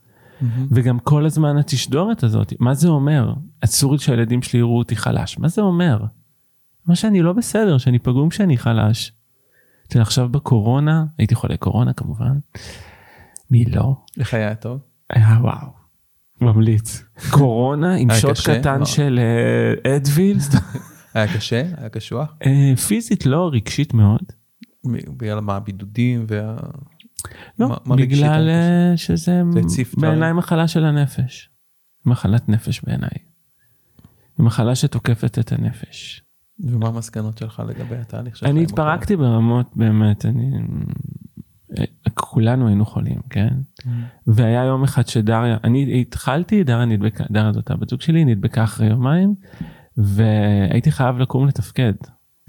[0.72, 3.34] וגם כל הזמן התשדורת הזאת, מה זה אומר?
[3.62, 5.38] אסור שהילדים שלי יראו אותי חלש.
[5.38, 6.04] מה זה אומר?
[6.86, 9.12] מה שאני לא בסדר, שאני פגום כשאני חלש.
[9.88, 12.38] אתה עכשיו בקורונה, הייתי חולה קורונה כמובן.
[13.52, 13.96] מי לא?
[14.20, 14.80] איך היה טוב?
[15.10, 15.68] היה וואו.
[16.42, 17.04] ממליץ.
[17.30, 18.60] קורונה עם שוט קשה?
[18.60, 18.86] קטן לא.
[18.86, 19.20] של
[19.86, 20.38] אה, אדוויל.
[21.14, 21.64] היה קשה?
[21.78, 22.36] היה קשוח?
[22.46, 24.22] אה, פיזית לא, רגשית מאוד.
[25.18, 26.58] בגלל מה הבידודים וה...
[27.60, 28.50] לא, מה- מה בגלל?
[28.50, 29.42] אה, שזה?
[29.98, 31.50] בעיניי מחלה של הנפש.
[32.06, 33.10] מחלת נפש בעיניי.
[34.38, 36.24] היא מחלה שתוקפת את הנפש.
[36.60, 38.50] ומה המסקנות שלך לגבי התהליך שלך?
[38.50, 40.52] אני התפרקתי ברמות באמת, אני...
[41.80, 43.48] אה, כולנו היינו חולים, כן?
[43.80, 44.02] הקורונה?
[44.28, 48.88] והיה יום אחד שדריה, אני התחלתי, דריה נדבקה, דריה זאת הבת זוג שלי, נדבקה אחרי
[48.88, 49.36] יומיים,
[49.98, 51.94] והייתי חייב לקום לתפקד.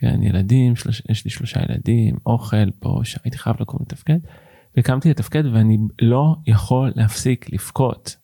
[0.01, 4.19] כן, ילדים, שלוש, יש לי שלושה ילדים, אוכל, פה, שם, הייתי חייב לקום לתפקד.
[4.77, 8.17] והקמתי לתפקד ואני לא יכול להפסיק לבכות.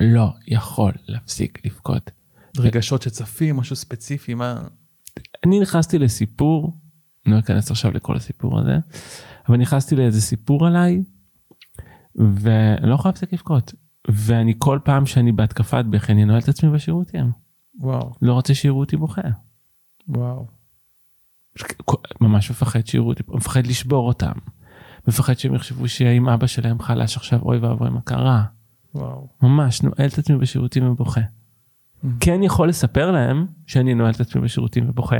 [0.00, 2.10] לא יכול להפסיק לבכות.
[2.58, 4.62] רגשות שצפים, משהו ספציפי, מה...
[5.46, 6.76] אני נכנסתי לסיפור,
[7.26, 8.76] אני לא אכנס עכשיו לכל הסיפור הזה,
[9.48, 11.02] אבל נכנסתי לאיזה סיפור עליי,
[12.16, 13.74] ואני לא יכול להפסיק לבכות.
[14.08, 17.32] ואני כל פעם שאני בהתקפת בכי, אני נועל את עצמי בשירותים.
[17.80, 19.22] וואו, לא רוצה שיראו אותי בוכה.
[20.08, 20.55] וואו.
[22.20, 24.32] ממש מפחד שיראו אותי, מפחד לשבור אותם.
[25.08, 28.44] מפחד שהם יחשבו שאם אבא שלהם חלש עכשיו, אוי ואבוי מה קרה.
[28.94, 29.28] וואו.
[29.42, 31.20] ממש נועל את עצמי בשירותים ובוכה.
[32.20, 35.16] כן יכול לספר להם שאני נועל את עצמי בשירותים ובוכה,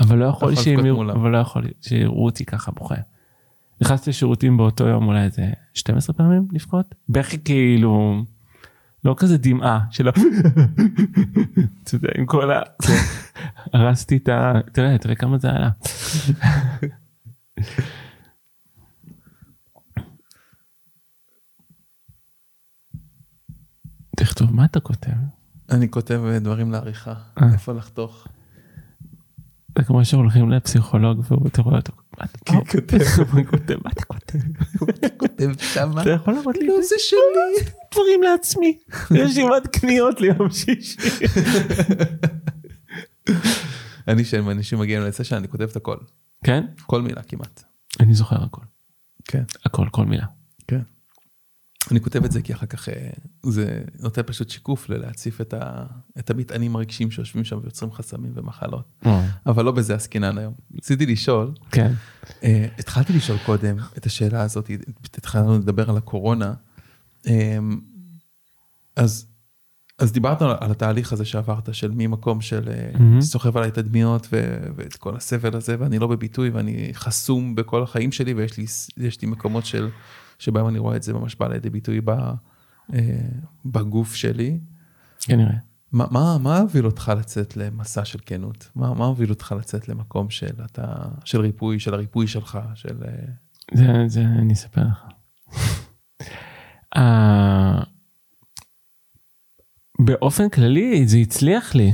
[0.00, 0.52] אבל לא יכול.
[1.12, 2.94] אבל לא יכול שיראו אותי ככה בוכה.
[3.80, 8.24] נכנסתי לשירותים באותו יום אולי איזה 12 פעמים לבכות, בכי כאילו,
[9.04, 10.12] לא כזה דמעה שלא,
[11.82, 12.62] אתה יודע, עם כל ה...
[13.72, 14.52] הרסתי את ה...
[14.72, 15.70] תראה, תראה כמה זה עלה.
[24.16, 25.10] תכתוב מה אתה כותב.
[25.70, 27.52] אני כותב אה, דברים לעריכה, אה.
[27.52, 28.26] איפה לחתוך.
[29.78, 31.92] זה כמו שהולכים לפסיכולוג והוא אתה רואה אותו.
[32.18, 32.38] מה אתה
[32.70, 32.96] כותב.
[32.96, 33.10] מה
[33.42, 33.74] אתה כותב?
[33.84, 34.38] מה אתה כותב?
[35.16, 36.02] כותב שמה.
[36.02, 37.70] אתה יכול להראות לי לא, זה שלי.
[37.94, 38.78] דברים לעצמי.
[39.24, 40.98] רשימת קניות ליום שישי.
[44.08, 45.96] אני כשאנשים מגיעים לסשן אני כותב את הכל.
[46.44, 46.64] כן?
[46.86, 47.62] כל מילה כמעט.
[48.00, 48.62] אני זוכר הכל.
[49.24, 49.42] כן.
[49.64, 50.26] הכל, כל מילה.
[50.68, 50.80] כן.
[51.90, 53.10] אני כותב את זה כי אחר כך אה,
[53.42, 55.86] זה נותן פשוט שיקוף ללהציף את, ה,
[56.18, 59.02] את המטענים הרגשיים שיושבים שם ויוצרים חסמים ומחלות.
[59.46, 60.54] אבל לא בזה עסקינן היום.
[60.74, 61.92] רציתי לשאול, כן.
[62.22, 62.44] uh,
[62.78, 64.70] התחלתי לשאול קודם את השאלה הזאת,
[65.04, 66.54] התחלנו לדבר על הקורונה,
[67.24, 67.30] um,
[68.96, 69.26] אז,
[69.98, 73.20] אז דיברת על, על התהליך הזה שעברת של ממקום של מהמם.
[73.20, 78.12] סוחב עליי תדמיות ו, ואת כל הסבל הזה ואני לא בביטוי ואני חסום בכל החיים
[78.12, 79.88] שלי ויש לי, לי מקומות של,
[80.38, 82.94] שבהם אני רואה את זה ממש בא לידי ביטוי ב, uh,
[83.64, 84.58] בגוף שלי.
[85.20, 85.54] כנראה.
[85.92, 88.70] מה, מה, מה הוביל אותך לצאת למסע של כנות?
[88.74, 92.96] מה, מה הוביל אותך לצאת למקום של, אתה, של ריפוי, של הריפוי שלך, של...
[93.04, 93.10] אה,
[93.74, 95.04] זה, זה אני אספר לך.
[99.98, 101.92] באופן כללי זה הצליח לי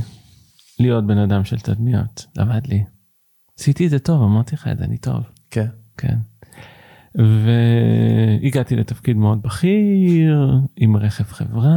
[0.79, 2.83] להיות בן אדם של תדמיות, עבד לי.
[3.59, 5.23] עשיתי את זה טוב, אמרתי לך את זה, אני טוב.
[5.51, 5.67] כן.
[5.97, 6.17] כן.
[7.15, 11.75] והגעתי לתפקיד מאוד בכיר, עם רכב חברה,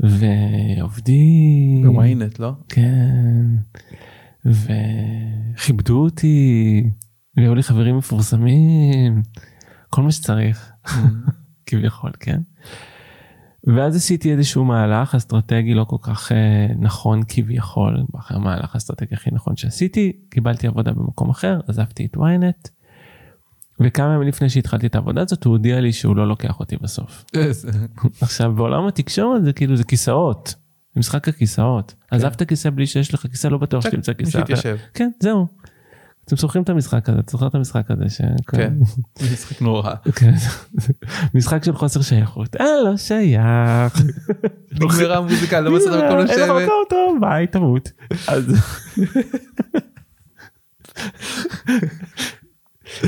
[0.00, 1.82] ועובדים.
[1.86, 2.52] בוויינט, לא?
[2.68, 3.46] כן.
[4.44, 6.90] וכיבדו אותי,
[7.36, 9.22] והיו לי חברים מפורסמים,
[9.90, 10.72] כל מה שצריך,
[11.66, 12.40] כביכול, כן.
[13.64, 19.30] ואז עשיתי איזשהו מהלך אסטרטגי לא כל כך אה, נכון כביכול, אחרי המהלך האסטרטגי הכי
[19.32, 22.68] נכון שעשיתי, קיבלתי עבודה במקום אחר, עזבתי את ynet,
[23.80, 27.24] וכמה ימים לפני שהתחלתי את העבודה הזאת הוא הודיע לי שהוא לא לוקח אותי בסוף.
[28.20, 30.54] עכשיו בעולם התקשורת זה כאילו זה כיסאות,
[30.94, 31.94] זה משחק הכיסאות.
[32.10, 34.76] עזב את הכיסא בלי שיש לך כיסא לא בטוח שתמצא כיסא אחר.
[34.94, 35.46] כן זהו.
[36.24, 38.04] אתם זוכרים את המשחק הזה, אתה זוכר את המשחק הזה?
[38.08, 38.20] ש...
[38.50, 38.74] כן,
[39.18, 39.94] זה משחק נורא.
[40.14, 40.32] כן.
[41.34, 42.56] משחק של חוסר שייכות.
[42.56, 44.02] אה לא שייך.
[44.72, 46.62] נגמרה המוזיקה, לא מצאת מקום אין לך לשבת.
[46.62, 47.92] מקום טוב, ביי תמות.
[48.28, 48.44] אז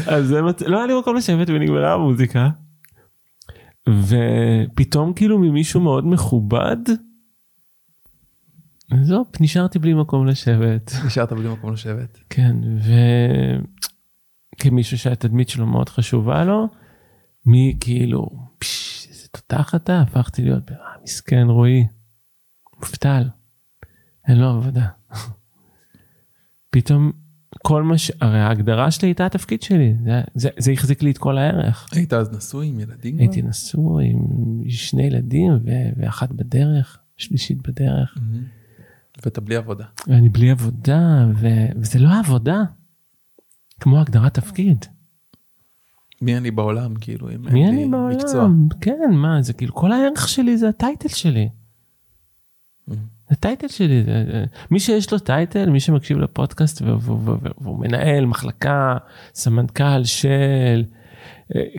[0.07, 2.49] אז זה מצ- לא היה לי מקום לשבת ונגמרה המוזיקה.
[3.89, 6.77] ופתאום כאילו ממישהו מאוד מכובד.
[9.03, 10.93] זהו, נשארתי בלי מקום לשבת.
[11.07, 12.19] נשארת בלי מקום לשבת.
[12.31, 12.57] כן,
[14.59, 16.69] וכמישהו שהתדמית שלו מאוד חשובה לו,
[17.47, 18.29] מי כאילו,
[18.59, 21.87] פש, איזה תותח אתה, הפכתי להיות, אה, מסכן רועי,
[22.77, 23.29] מובטל,
[24.29, 24.89] אין לו עבודה.
[26.71, 27.13] פתאום
[27.63, 28.11] כל מה ש...
[28.21, 31.89] הרי ההגדרה שלי הייתה התפקיד שלי, זה, זה, זה החזיק לי את כל הערך.
[31.93, 33.19] היית אז נשוי עם ילדים?
[33.19, 34.21] הייתי נשוי עם
[34.69, 38.17] שני ילדים ו- ואחת בדרך, שלישית בדרך.
[38.17, 38.62] מהמם.
[39.25, 39.85] ואתה בלי עבודה.
[40.07, 42.63] ואני בלי עבודה, ו- וזה לא עבודה,
[43.81, 44.85] כמו הגדרת תפקיד.
[46.21, 48.33] מי אני בעולם כאילו אם אין מי לי אני מקצוע.
[48.33, 48.69] בעולם?
[48.81, 51.49] כן, מה, זה כאילו, כל הערך שלי זה הטייטל שלי.
[52.91, 52.93] Mhm.
[53.31, 57.39] זה טייטל שלי, זה, זה, מי שיש לו טייטל, מי שמקשיב לפודקאסט והוא, והוא, והוא,
[57.61, 58.97] והוא מנהל מחלקה,
[59.35, 60.85] סמנכ"ל של,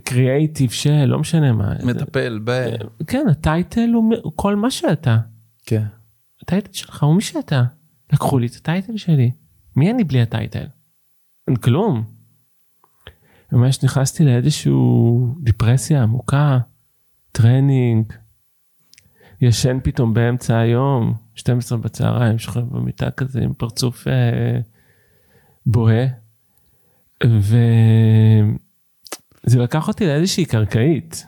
[0.03, 1.73] קריאייטיב של, לא משנה מה.
[1.83, 2.51] מטפל ב...
[2.51, 2.75] זה,
[3.07, 5.17] כן, ה title הוא כל מה שאתה.
[5.65, 5.83] כן.
[6.43, 7.63] ה title שלך הוא מי שאתה.
[8.13, 9.31] לקחו לי את ה title שלי.
[9.75, 10.65] מי אני בלי ה title?
[11.47, 12.03] אין כלום.
[13.51, 16.59] ממש נכנסתי לאיזשהו דיפרסיה עמוקה,
[17.31, 18.13] טרנינג,
[19.41, 24.59] ישן פתאום באמצע היום, 12 בצהריים, שוכב במיטה כזה עם פרצוף אה,
[25.65, 26.05] בוהה,
[27.23, 28.49] וזה
[29.59, 31.25] לקח אותי לאיזושהי קרקעית.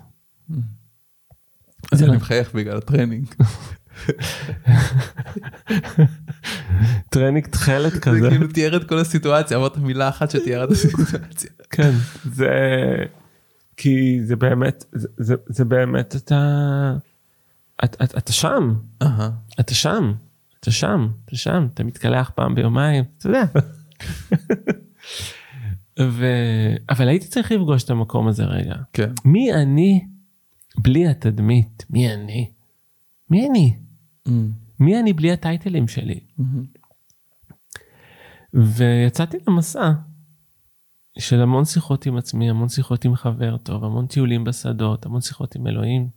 [1.91, 3.28] אז אני מחייך בגלל הטרנינג.
[7.10, 8.29] טרנינג תכלת זה כזה.
[8.29, 11.49] כאילו תיאר את כל הסיטואציה, אמרת מילה אחת שתיארה את הסיטואציה.
[11.69, 11.91] כן,
[12.23, 12.49] זה
[13.77, 16.93] כי זה באמת, זה, זה, זה באמת אתה,
[17.84, 19.29] אתה, אתה, אתה שם, אהה.
[19.60, 20.13] אתה שם,
[20.60, 23.43] אתה שם, אתה שם, אתה מתקלח פעם ביומיים, אתה יודע.
[25.99, 26.25] ו...
[26.89, 28.75] אבל הייתי צריך לפגוש את המקום הזה רגע.
[28.93, 29.12] כן.
[29.25, 30.05] מי אני
[30.77, 31.86] בלי התדמית?
[31.89, 32.51] מי אני?
[33.29, 33.77] מי אני?
[34.80, 36.20] מי אני בלי הטייטלים שלי?
[38.54, 39.92] ויצאתי למסע
[41.20, 45.56] של המון שיחות עם עצמי, המון שיחות עם חבר טוב, המון טיולים בשדות, המון שיחות
[45.56, 46.10] עם אלוהים.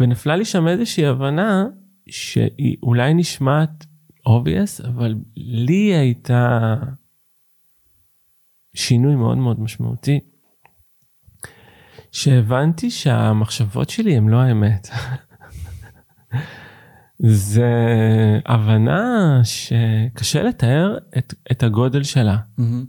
[0.00, 1.66] ונפלה לי שם איזושהי הבנה
[2.08, 3.86] שהיא אולי נשמעת
[4.28, 6.74] obvious, אבל לי הייתה
[8.74, 10.20] שינוי מאוד מאוד משמעותי.
[12.12, 14.88] שהבנתי שהמחשבות שלי הן לא האמת.
[17.18, 17.70] זה
[18.46, 22.36] הבנה שקשה לתאר את, את הגודל שלה.
[22.58, 22.84] אמ.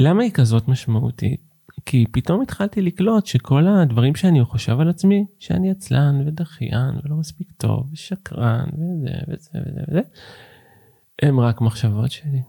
[0.00, 1.48] למה היא כזאת משמעותית?
[1.86, 7.52] כי פתאום התחלתי לקלוט שכל הדברים שאני חושב על עצמי, שאני עצלן ודחיין ולא מספיק
[7.56, 10.00] טוב ושקרן וזה וזה וזה וזה,
[11.22, 12.42] הם רק מחשבות שלי.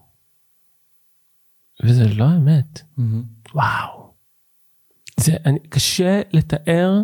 [1.84, 2.82] וזה לא האמת.
[3.00, 3.24] אמ.
[3.54, 4.14] וואו.
[5.20, 7.02] זה אני, קשה לתאר,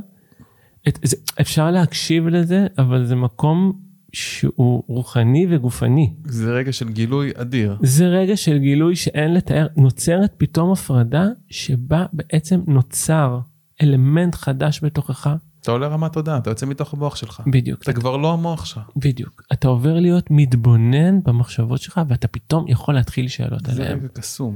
[0.87, 3.79] את, זה, אפשר להקשיב לזה, אבל זה מקום
[4.13, 6.13] שהוא רוחני וגופני.
[6.25, 7.77] זה רגע של גילוי אדיר.
[7.81, 13.39] זה רגע של גילוי שאין לתאר, נוצרת פתאום הפרדה שבה בעצם נוצר
[13.81, 15.29] אלמנט חדש בתוכך.
[15.61, 17.41] אתה עולה רמת תודעה, אתה יוצא מתוך המוח שלך.
[17.47, 18.89] בדיוק, אתה כבר לא המוח שלך.
[18.95, 19.43] בדיוק.
[19.53, 23.97] אתה עובר להיות מתבונן במחשבות שלך ואתה פתאום יכול להתחיל שאלות זה עליהן.
[23.97, 24.55] רגע קסום.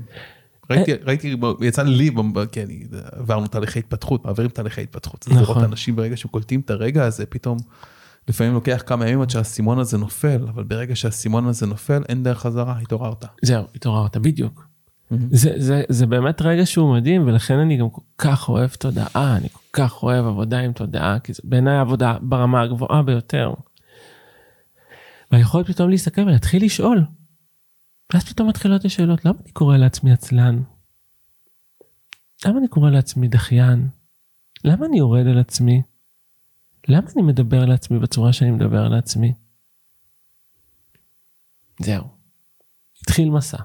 [0.69, 2.11] ראיתי, ראיתי, יצא לי,
[2.51, 5.25] כי אני, עברנו תהליכי התפתחות, מעבירים תהליכי התפתחות.
[5.27, 5.41] נכון.
[5.41, 7.57] לראות אנשים ברגע שהם קולטים את הרגע הזה, פתאום,
[8.27, 12.39] לפעמים לוקח כמה ימים עד שהאסימון הזה נופל, אבל ברגע שהאסימון הזה נופל, אין דרך
[12.39, 13.25] חזרה, התעוררת.
[13.41, 14.69] זהו, התעוררת, בדיוק.
[15.11, 15.27] מהמם.
[15.31, 19.49] זה, זה, זה באמת רגע שהוא מדהים ולכן אני גם כל כך אוהב תודעה, אני
[19.49, 23.53] כל כך אוהב עבודה עם תודעה, כי זה בעיניי עבודה ברמה הגבוהה ביותר.
[25.31, 27.03] והיכולת פתאום להסתכל ולהתחיל לשאול.
[28.13, 30.61] ואז פתאום מתחילות השאלות, למה אני קורא לעצמי עצלן?
[32.45, 33.87] למה אני קורא לעצמי דחיין?
[34.63, 35.81] למה אני יורד על עצמי?
[36.87, 39.33] למה אני מדבר לעצמי בצורה שאני מדבר לעצמי?
[41.81, 42.03] זהו.
[43.03, 43.57] התחיל מסע.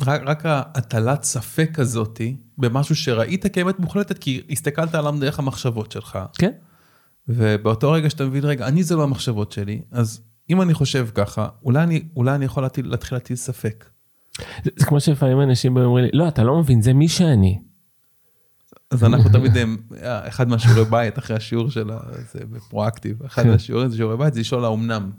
[0.00, 6.18] רק, רק ההטלת ספק הזאתי במשהו שראית כאמת מוחלטת, כי הסתכלת עליו דרך המחשבות שלך.
[6.38, 6.52] כן?
[7.28, 11.48] ובאותו רגע שאתה מבין, רגע, אני זה לא המחשבות שלי, אז אם אני חושב ככה,
[11.62, 13.84] אולי אני, אולי אני יכול להטיל, להתחיל להטיל ספק.
[14.64, 17.60] זה, זה כמו שלפעמים אנשים אומרים לי, לא, אתה לא מבין, זה מי שאני.
[18.90, 21.98] אז אנחנו תמיד, הם- אחד מהשיעורי בית אחרי השיעור של ה-
[22.32, 23.48] זה בפרואקטיב, אחד כן.
[23.50, 25.10] מהשיעורים זה שיעורי בית, זה לשאול האומנם.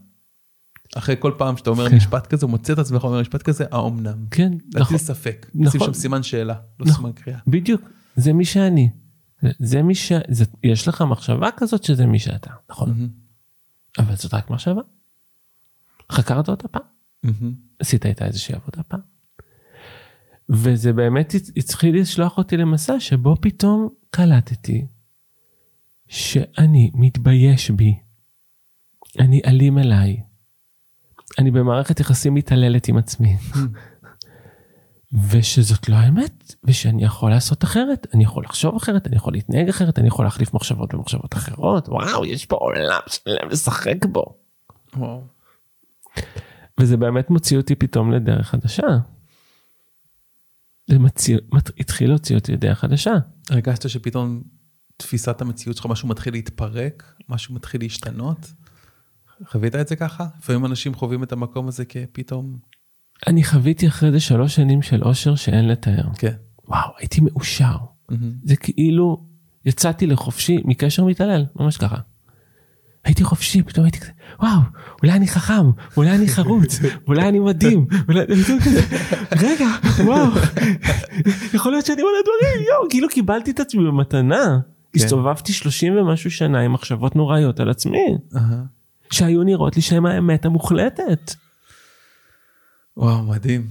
[0.95, 1.95] אחרי כל פעם שאתה אומר כן.
[1.95, 4.25] משפט כזה, מוצא את עצמך אומר משפט כזה, האומנם.
[4.31, 5.71] כן, להטיל נכון, ספק, נכון.
[5.71, 6.95] שים שם סימן שאלה, לא נכון.
[6.95, 7.39] סימן קריאה.
[7.47, 7.81] בדיוק,
[8.15, 8.89] זה מי שאני.
[9.59, 10.11] זה- מי ש...
[10.63, 13.09] יש לך מחשבה כזאת שזה מי שאתה, נכון?
[13.99, 14.81] אבל זאת רק מחשבה.
[16.11, 16.81] חקרת אותה פעם?
[17.23, 17.53] מהמם.
[17.79, 18.99] עשית איתה איזושהי עבודה פעם?
[20.49, 24.87] וזה באמת התחיל לשלוח אותי למסע שבו פתאום קלטתי
[26.07, 27.99] שאני מתבייש בי.
[29.19, 30.21] אני אלים אליי.
[31.39, 33.37] אני במערכת יחסים מתעללת עם עצמי.
[35.31, 39.99] ושזאת לא האמת, ושאני יכול לעשות אחרת, אני יכול לחשוב אחרת, אני יכול להתנהג אחרת,
[39.99, 44.35] אני יכול להחליף מחשבות במחשבות אחרות, וואו, יש פה עולם שלם לשחק בו.
[44.97, 45.34] וואו.
[46.79, 48.87] וזה באמת מוציא אותי פתאום לדרך חדשה.
[50.87, 53.13] זה מציא, מת, התחיל להוציא אותי לדרך חדשה.
[53.49, 54.43] הרגשת שפתאום
[54.97, 58.53] תפיסת המציאות שלך, משהו מתחיל להתפרק, משהו מתחיל להשתנות?
[59.47, 60.27] חווית את זה ככה?
[60.39, 62.57] לפעמים אנשים חווים את המקום הזה כפתאום...
[63.27, 66.13] אני חוויתי אחרי זה שלוש שנים של אושר שאין לתאר.
[66.17, 66.33] כן.
[66.67, 67.77] וואו, הייתי מאושר.
[68.09, 68.31] מהמם.
[68.43, 69.25] זה כאילו
[69.65, 71.97] יצאתי לחופשי מקשר מתעלל, ממש ככה.
[73.05, 74.59] הייתי חופשי, פתאום הייתי כזה, וואו,
[75.03, 78.19] אולי אני חכם, אולי אני חרוץ, אולי אני מדהים, אולי...
[79.37, 79.67] רגע,
[80.05, 80.27] וואו,
[81.53, 84.59] יכול להיות שאני מלא דברים, יואו, כאילו קיבלתי את עצמי במתנה.
[84.95, 88.17] הסתובבתי 30 ומשהו שנה עם מחשבות נוראיות על עצמי.
[89.11, 91.33] שהיו נראות לי שהם האמת המוחלטת.
[92.97, 93.67] וואו, מדהים.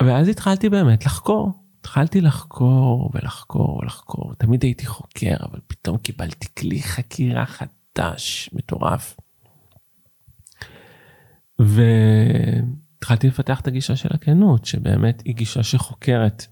[0.00, 1.52] ואז התחלתי באמת לחקור.
[1.80, 4.34] התחלתי לחקור ולחקור ולחקור.
[4.34, 9.16] תמיד הייתי חוקר, אבל פתאום קיבלתי כלי חקירה חדש, מטורף.
[11.58, 16.46] והתחלתי לפתח את הגישה של הכנות, שבאמת היא גישה שחוקרת.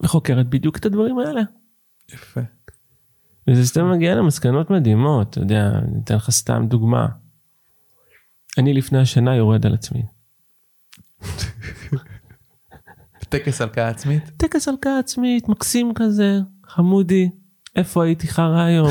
[0.00, 1.40] וחוקרת בדיוק את הדברים האלה.
[2.08, 2.40] יפה.
[3.48, 7.06] וזה סתם מגיע למסקנות מדהימות, אתה יודע, אני אתן לך סתם דוגמה.
[8.58, 10.02] אני לפני השנה יורד על עצמי.
[13.28, 14.30] טקס הלקאה עצמית?
[14.36, 17.30] טקס הלקאה עצמית, מקסים כזה, חמודי,
[17.76, 18.90] איפה הייתי חרא היום?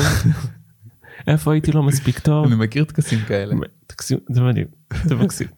[1.26, 2.46] איפה הייתי לא מספיק טוב?
[2.46, 3.54] אני מכיר טקסים כאלה.
[3.86, 4.66] תקסים, זה מדהים,
[5.04, 5.48] זה מקסים.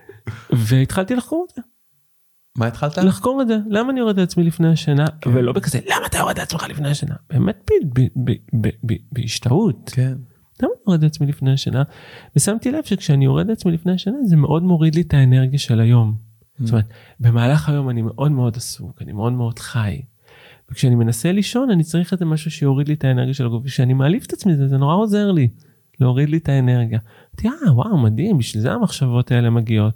[0.68, 1.62] והתחלתי לחקור את זה,
[2.56, 2.98] מה התחלת?
[2.98, 6.38] לחקור את זה, למה אני יורד על עצמי לפני השינה, ולא בכזה, למה אתה יורד
[6.38, 7.14] על עצמך לפני השינה?
[7.30, 7.70] באמת
[9.12, 9.90] בהשתאות.
[9.94, 10.14] כן.
[10.62, 11.82] למה אני יורד על עצמי לפני השינה?
[12.36, 15.80] ושמתי לב שכשאני יורד על עצמי לפני השינה זה מאוד מוריד לי את האנרגיה של
[15.80, 16.25] היום.
[16.60, 16.88] זאת אומרת,
[17.20, 20.02] במהלך היום אני מאוד מאוד עסוק, אני מאוד מאוד חי.
[20.70, 24.26] וכשאני מנסה לישון אני צריך איזה משהו שיוריד לי את האנרגיה של הגוף, וכשאני מעליף
[24.26, 25.48] את עצמי זה, זה נורא עוזר לי,
[26.00, 26.98] להוריד לי את האנרגיה.
[27.44, 29.94] אמרתי, אה, וואו, מדהים, בשביל זה המחשבות האלה מגיעות.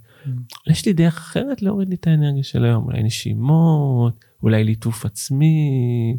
[0.66, 6.16] יש לי דרך אחרת להוריד לי את האנרגיה של היום, אולי נשימות, אולי ליטוף עצמי,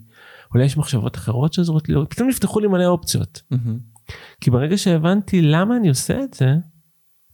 [0.53, 3.41] אולי יש מחשבות אחרות שעוזרות לי, פתאום נפתחו לי מלא אופציות.
[3.51, 3.79] מהמם.
[4.41, 6.55] כי ברגע שהבנתי למה אני עושה את זה,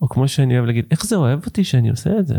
[0.02, 2.38] או כמו שאני אוהב להגיד, איך זה אוהב אותי שאני עושה את זה,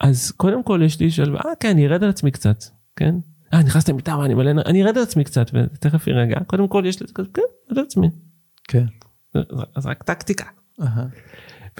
[0.00, 2.64] אז קודם כל יש לי שלווה, אה כן, אני ארד על עצמי קצת,
[2.96, 3.14] כן?
[3.54, 7.00] אה, נכנסתי למיטה, אני מלא, אני ארד על עצמי קצת, ותכף יירגע, קודם כל יש
[7.02, 8.10] לי כן, ארד על עצמי.
[8.68, 8.84] כן.
[9.34, 9.42] אז-
[9.74, 10.44] אז רק טקטיקה.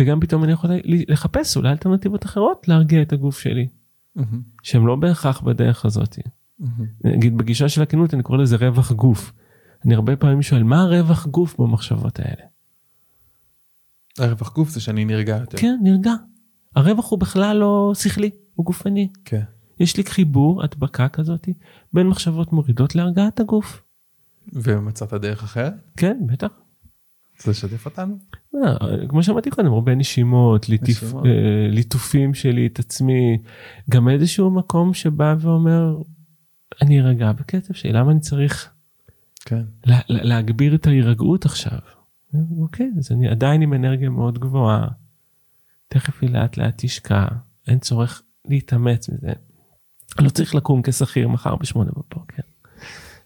[0.00, 3.68] וגם פתאום אני יכול לחפש אולי אלטרנטיבות אחרות להרגיע את הגוף שלי.
[4.62, 6.18] שהן לא בהכרח בדרך הזאת.
[7.04, 9.33] נגיד בגישה של הכנות אני קורא לזה רווח גוף.
[9.85, 12.42] אני הרבה פעמים שואל, מה הרווח גוף במחשבות האלה?
[14.18, 15.59] הרווח גוף זה שאני נרגע יותר.
[15.59, 16.12] כן, נרגע.
[16.76, 19.09] הרווח הוא בכלל לא שכלי, הוא גופני.
[19.24, 19.42] כן.
[19.80, 21.48] יש לי חיבור, הדבקה כזאת,
[21.92, 23.83] בין מחשבות מורידות להרגעת הגוף.
[24.52, 25.75] ומצאת דרך אחרת?
[25.96, 26.48] כן, בטח.
[27.40, 28.18] אז לשתף אותנו?
[28.54, 28.77] אה,
[29.08, 31.27] כמו שאמרתי קודם, הרבה נשימות, ליטיפ, נשימות.
[31.27, 33.38] אה, ליטופים שלי את עצמי,
[33.90, 35.96] גם איזשהו מקום שבא ואומר,
[36.83, 38.71] אני ארגע בקצב שלי, למה אני צריך
[39.44, 39.62] כן.
[39.87, 41.79] לה, לה, להגביר את ההירגעות עכשיו?
[42.35, 44.88] אה, אוקיי, אז אני עדיין עם אנרגיה מאוד גבוהה,
[45.93, 47.25] תכף היא לאט לאט תשקע,
[47.67, 49.33] אין צורך להתאמץ מזה.
[50.19, 52.43] לא צריך לקום כשכיר מחר בשמונה בבוקר.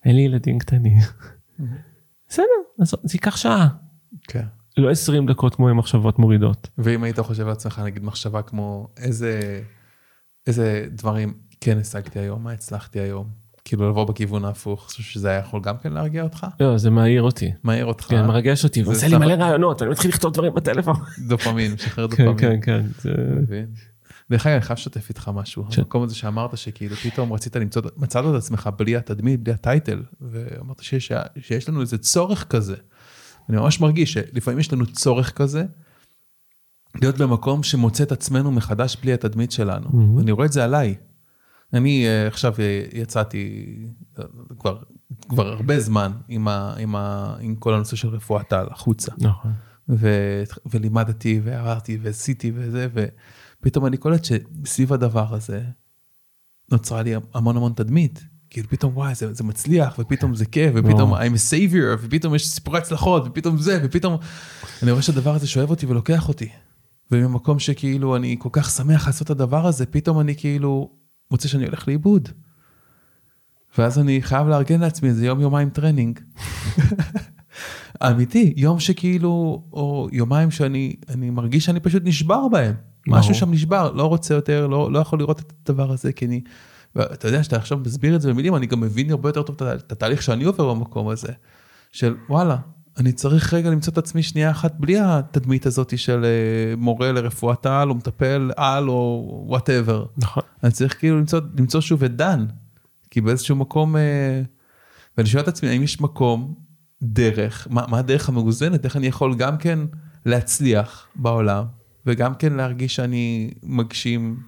[0.05, 0.99] אין לי ילדים קטנים.
[2.29, 2.45] בסדר,
[2.81, 3.69] אז זה ייקח שעה.
[4.29, 4.45] כן.
[4.77, 6.71] לא 20 דקות כמו עם מחשבות מורידות.
[6.79, 9.62] ואם היית חושב לעצמך נגיד מחשבה כמו איזה
[10.47, 15.39] איזה דברים כן השגתי היום מה הצלחתי היום כאילו לבוא בכיוון ההפוך, חושב שזה היה
[15.39, 16.47] יכול גם כן להרגיע אותך?
[16.61, 17.53] לא, זה מעיר אותי.
[17.62, 18.05] מעיר אותך?
[18.05, 20.97] כן, מרגש אותי, זה ועושה לי מלא רעיונות, אני מתחיל לכתוב דברים בטלפון.
[21.29, 22.61] דופמין, משחרר כן, דופמין.
[22.62, 23.11] כן, כן.
[23.37, 23.67] מבין?
[24.31, 25.65] דרך אגב, אני חייב לשתף איתך משהו.
[25.71, 30.03] ש- המקום הזה שאמרת שכאילו פתאום רצית למצוא, מצאת את עצמך בלי התדמית, בלי הטייטל,
[30.21, 32.77] ואמרת שיש, שיש לנו איזה צורך כזה.
[33.49, 35.65] אני ממש מרגיש שלפעמים יש לנו צורך כזה,
[37.01, 39.89] להיות במקום שמוצא את עצמנו מחדש בלי התדמית שלנו.
[39.89, 40.19] Mhm.
[40.19, 40.95] ואני רואה את זה עליי.
[41.73, 43.77] אני אה, עכשיו אה, יצאתי
[44.19, 44.25] אה,
[44.59, 44.79] כבר,
[45.29, 49.12] כבר הרבה זמן עם, ה, עם, ה, עם כל הנושא של רפואת על החוצה.
[49.19, 49.53] נכון.
[49.89, 52.89] ו- ולימדתי ועברתי ועשיתי וזה
[53.61, 55.62] ופתאום אני קולט שסביב הדבר הזה
[56.71, 58.25] נוצרה לי המון המון תדמית.
[58.51, 61.23] כאילו פתאום וואי זה, זה מצליח ופתאום זה כיף ופתאום וואו.
[61.23, 64.17] I'm a savior ופתאום יש סיפורי הצלחות ופתאום זה ופתאום
[64.83, 66.49] אני רואה שהדבר הזה שואב אותי ולוקח אותי.
[67.11, 70.91] וממקום שכאילו אני כל כך שמח לעשות את הדבר הזה פתאום אני כאילו
[71.31, 72.29] מוצא שאני הולך לאיבוד.
[73.79, 76.20] ואז אני חייב לארגן לעצמי איזה יום יומיים טרנינג.
[78.11, 82.75] אמיתי, יום שכאילו, או יומיים שאני אני מרגיש שאני פשוט נשבר בהם.
[83.07, 86.41] משהו שם נשבר, לא רוצה יותר, לא, לא יכול לראות את הדבר הזה, כי אני...
[86.97, 89.93] ואתה יודע שאתה עכשיו מסביר את זה במילים, אני גם מבין הרבה יותר טוב את
[89.93, 91.33] התהליך שאני עובר במקום הזה.
[91.93, 92.57] של וואלה,
[92.99, 97.66] אני צריך רגע למצוא את עצמי שנייה אחת בלי התדמית הזאת של אה, מורה לרפואת
[97.66, 100.07] על, או מטפל על, או וואטאבר.
[100.16, 100.42] נכון.
[100.62, 102.47] אני צריך כאילו למצוא, למצוא שוב את דן.
[103.11, 104.42] כי באיזשהו מקום, אה,
[105.18, 106.55] ואני שואל את עצמי, האם יש מקום,
[107.03, 109.78] דרך, מה, מה הדרך המאוזנת, איך אני יכול גם כן
[110.26, 111.64] להצליח בעולם,
[112.07, 114.40] וגם כן להרגיש שאני מגשים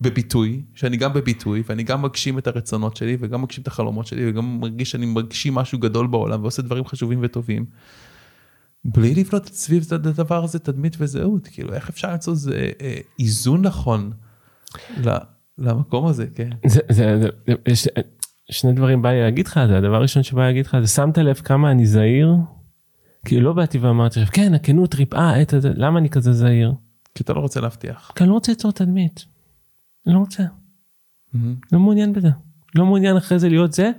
[0.00, 4.30] בביטוי, שאני גם בביטוי, ואני גם מגשים את הרצונות שלי, וגם מגשים את החלומות שלי,
[4.30, 7.64] וגם מרגיש שאני מגשים משהו גדול בעולם, ועושה דברים חשובים וטובים.
[8.84, 14.10] בלי לבנות סביב הדבר הזה תדמית וזהות, כאילו איך אפשר למצוא איזה אה, איזון נכון
[15.58, 16.50] למקום הזה, כן.
[16.66, 17.88] זה, זה, זה, זה, יש
[18.50, 21.18] שני דברים בא לי להגיד לך, זה הדבר הראשון שבא לי להגיד לך, זה שמת
[21.18, 22.34] לב כמה אני זהיר?
[23.24, 25.32] כאילו לא באתי ואמרתי, כן, הכנות ריפאה
[25.74, 26.72] למה אני כזה זהיר?
[27.14, 28.10] כי אתה לא רוצה להבטיח.
[28.16, 29.24] כי אני לא רוצה ליצור תדמית.
[30.06, 30.42] אני לא רוצה,
[31.72, 32.28] לא מעוניין בזה.
[32.74, 33.90] לא מעוניין אחרי זה להיות זה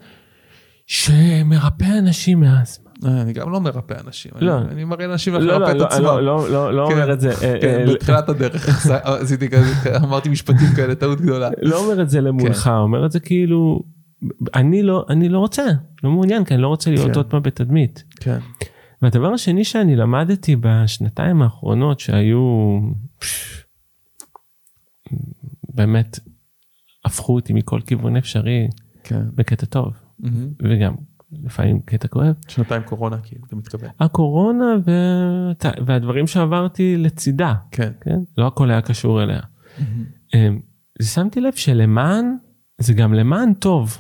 [0.88, 2.89] שמרפא אנשים מאסמה.
[3.05, 4.57] אה, אני גם לא מרפא אנשים, לא.
[4.57, 6.03] אני- אני מראה לאנשים איך לא, לרפא לא, את עצמם.
[6.05, 8.86] לא, לא, לא, לא כן, אומר את זה, אה, כן, אה, בתחילת הדרך
[9.22, 11.49] עשיתי כזה, אמרתי משפטים כאלה, טעות גדולה.
[11.61, 12.70] לא אומר את זה למולך, כן.
[12.72, 13.82] אומר את זה כאילו,
[14.55, 15.63] אני לא, אני לא רוצה,
[16.03, 17.16] לא מעוניין, כי אני לא רוצה להיות.
[17.18, 18.03] עוד פעם בתדמית.
[18.20, 18.39] כן.
[19.06, 22.80] והדבר השני שאני למדתי בשנתיים האחרונות שהיו
[25.74, 26.20] באמת
[27.06, 28.68] הפכו אותי מכל כיוון אפשרי
[29.03, 29.22] כן.
[29.36, 30.49] בקטע טוב מהמם.
[30.62, 30.93] וגם
[31.32, 32.36] לפעמים קטע כואב.
[32.47, 33.89] שנתיים קורונה כאילו, אתה מתכוון.
[33.99, 34.91] הקורונה ו...
[35.86, 37.91] והדברים שעברתי לצידה, כן.
[38.01, 38.20] כן?
[38.38, 39.39] לא הכל היה קשור אליה.
[39.80, 40.06] מהמם.
[40.34, 40.60] אמ,
[41.01, 42.36] שמתי לב שלמען,
[42.78, 43.97] זה גם למען טוב.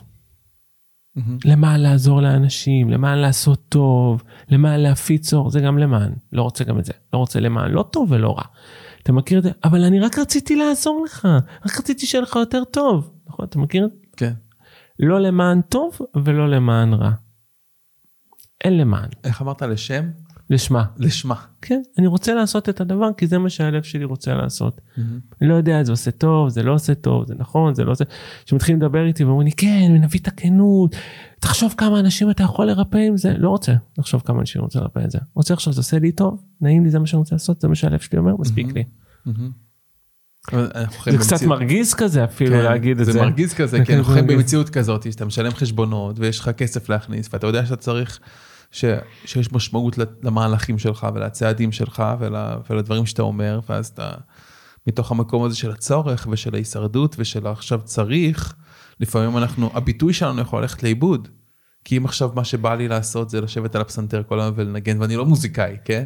[1.15, 1.37] מהמם.
[1.45, 6.13] למען לעזור לאנשים, למען לעשות טוב, למען להפיץ אור, זה גם למען.
[6.31, 6.93] לא רוצה גם את זה.
[7.13, 8.43] לא רוצה למען, לא טוב ולא רע.
[9.03, 9.51] אתה מכיר את זה?
[9.63, 11.27] אבל אני רק רציתי לעזור לך,
[11.65, 13.11] רק רציתי שיהיה לך יותר טוב.
[13.27, 13.45] נכון?
[13.45, 13.89] אתה מכיר?
[14.17, 14.33] כן.
[14.99, 17.11] לא למען טוב ולא למען רע.
[18.63, 20.09] אין למען, איך אמרת לשם?
[20.49, 20.83] לשמה.
[20.97, 21.35] לשמה.
[21.61, 24.81] כן, אני רוצה לעשות את הדבר כי זה מה שהלב שלי רוצה לעשות.
[24.97, 25.19] מהמם.
[25.41, 28.03] אני לא יודע, זה עושה טוב, זה לא עושה טוב, זה נכון, זה לא עושה...
[28.45, 30.95] כשמתחילים לדבר איתי ואומרים לי, כן, נביא את הכנות,
[31.39, 33.33] תחשוב כמה אנשים אתה יכול לרפא עם זה.
[33.37, 35.19] לא רוצה לחשוב כמה אנשים רוצה לרפא את זה.
[35.35, 37.75] רוצה עכשיו, זה עושה לי טוב, נעים לי, זה מה שאני רוצה לעשות, זה מה
[37.75, 38.83] שהלב שלי אומר, מספיק לי.
[39.25, 39.51] מהמם.
[40.53, 43.11] אבל אנחנו זה קצת מרגיז כזה אפילו כן, להגיד את זה.
[43.11, 44.37] זה מרגיז כזה, זה כי אנחנו כזה חיים.
[44.39, 48.19] במציאות כזאת, שאתה משלם חשבונות ויש לך כסף להכניס, ואתה יודע שאתה צריך,
[48.75, 48.85] ש,
[49.25, 52.35] שיש משמעות למהלכים שלך ולצעדים שלך ול,
[52.69, 54.11] ולדברים שאתה אומר, ואז אתה,
[54.87, 58.55] מתוך המקום הזה של הצורך ושל ההישרדות ושל עכשיו צריך,
[58.99, 61.27] לפעמים אנחנו, הביטוי שלנו יכול ללכת לאיבוד.
[61.83, 65.15] כי אם עכשיו מה שבא לי לעשות זה לשבת על הפסנתר כל היום ולנגן, ואני
[65.15, 66.05] לא מוזיקאי, כן?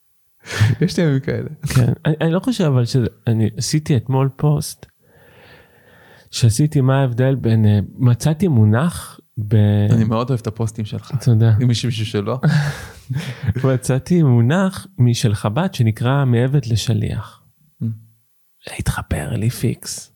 [0.80, 1.48] יש לי ימים כאלה.
[1.74, 4.86] כן, אני, אני לא חושב אבל שאני עשיתי אתמול פוסט
[6.30, 9.54] שעשיתי מה ההבדל בין אה, מצאתי מונח ב...
[9.90, 11.24] אני מאוד אוהב את הפוסטים שלך.
[11.24, 11.54] תודה.
[11.62, 12.40] אם יש מישהו שלא.
[13.64, 17.42] מצאתי מונח משל חב"ד שנקרא מעבד לשליח.
[18.70, 20.12] התחבר לי פיקס.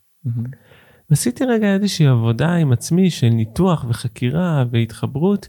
[1.10, 5.48] ועשיתי רגע איזושהי עבודה עם עצמי של ניתוח וחקירה והתחברות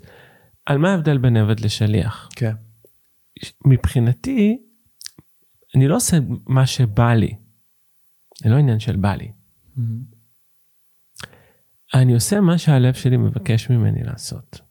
[0.66, 2.30] על מה ההבדל בין עבד לשליח.
[2.36, 2.54] כן.
[3.66, 4.58] מבחינתי
[5.76, 6.18] אני לא עושה
[6.48, 7.36] מה שבא לי.
[8.44, 9.32] זה לא עניין של בא לי.
[11.94, 14.62] אני עושה מה שהלב שלי מבקש ממני לעשות.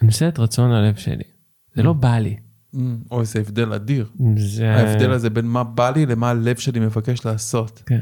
[0.00, 1.24] אני עושה את רצון הלב שלי.
[1.74, 2.36] זה לא בא לי.
[3.10, 4.10] או איזה הבדל אדיר.
[4.36, 4.70] זה...
[4.70, 7.82] ההבדל הזה בין מה בא לי למה הלב שלי מבקש לעשות.
[7.86, 8.00] כן.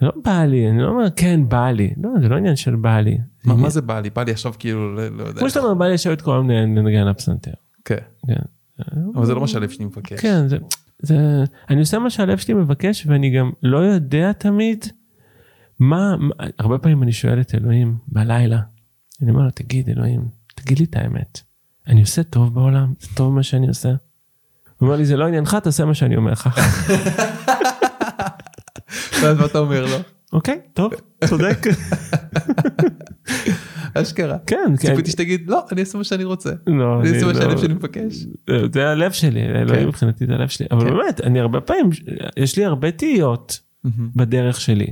[0.00, 2.76] זה לא בא לי, אני לא אומר כן בא לי, לא, זה לא עניין של
[2.76, 3.18] בא לי.
[3.44, 4.10] מה מה זה בא לי?
[4.10, 5.40] בא לי עכשיו כאילו, לא יודע.
[5.40, 7.52] כמו שאתה אומר, בא לי לשבת כל היום לנגן הפסנתר.
[7.84, 7.96] כן.
[8.26, 8.34] כן.
[9.14, 10.20] אבל זה לא מה שהלב שלי מבקש.
[10.20, 10.48] כן,
[11.02, 14.84] זה, אני עושה מה שהלב שלי מבקש ואני גם לא יודע תמיד
[15.80, 16.14] מה,
[16.58, 18.60] הרבה פעמים אני שואל את אלוהים בלילה,
[19.22, 20.20] אני אומר לו, תגיד אלוהים,
[20.54, 21.40] תגיד לי את האמת,
[21.86, 22.92] אני עושה טוב בעולם?
[23.00, 23.88] זה טוב מה שאני עושה?
[23.88, 23.96] הוא
[24.86, 26.48] אומר לי, זה לא עניינך, תעשה מה שאני אומר לך.
[29.22, 29.96] ואז מה אתה אומר לו?
[30.32, 30.92] אוקיי, טוב,
[31.24, 31.66] צודק.
[33.94, 34.38] אשכרה.
[34.46, 34.76] כן, כן.
[34.76, 36.50] ציפיתי שתגיד לא אני אעשה מה שאני רוצה.
[36.66, 38.26] לא, אני אעשה מה לא- שהלב שלי מבקש.
[38.72, 39.86] זה הלב שלי, אלוהים כן.
[39.88, 40.96] מבחינתי זה הלב שלי, אבל כן.
[40.96, 41.90] באמת, אני הרבה פעמים,
[42.36, 43.60] יש לי הרבה תהיות.
[44.16, 44.86] בדרך שלי.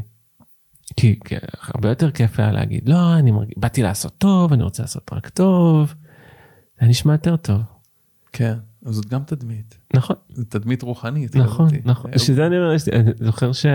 [0.97, 1.18] כי
[1.61, 5.28] הרבה יותר כיף היה להגיד לא אני מרגיש באתי לעשות טוב אני רוצה לעשות רק
[5.28, 5.95] טוב.
[6.80, 7.61] זה נשמע יותר טוב
[8.32, 8.55] כן.
[8.86, 9.78] אז זאת גם תדמית.
[9.95, 11.36] נכון זו תדמית רוחנית.
[11.36, 11.82] נכון כזאתי.
[11.84, 13.66] נכון אה, שזה אני אומר אני זוכר ש...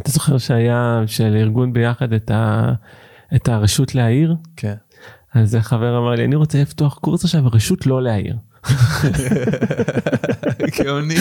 [0.00, 2.72] אתה זוכר שהיה של ארגון ביחד את ה...
[3.36, 4.74] את הרשות להעיר כן.
[5.34, 8.36] אז חבר אמר לי אני רוצה לפתוח קורס עכשיו הרשות לא להעיר.
[10.84, 11.14] גאוני.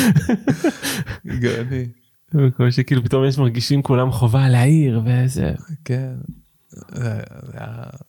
[1.39, 1.85] גאוני.
[2.31, 5.51] כמו שכאילו פתאום יש מרגישים כולם חובה להעיר וזה
[5.85, 6.13] כן.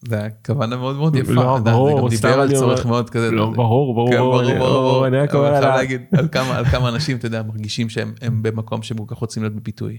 [0.09, 1.33] זה היה- כוונה מאוד מאוד יפה.
[1.33, 3.31] לא, אתה יודע, ברור, זה גם דיבר על צורך מאוד כזה.
[3.31, 3.51] לא.
[3.51, 4.11] ברור ברור
[4.45, 5.07] כן, ברור.
[5.07, 5.55] אני רק אומר
[6.57, 9.99] על כמה אנשים אתה יודע מרגישים שהם הם במקום שהם כל כך רוצים להיות בפיתוי.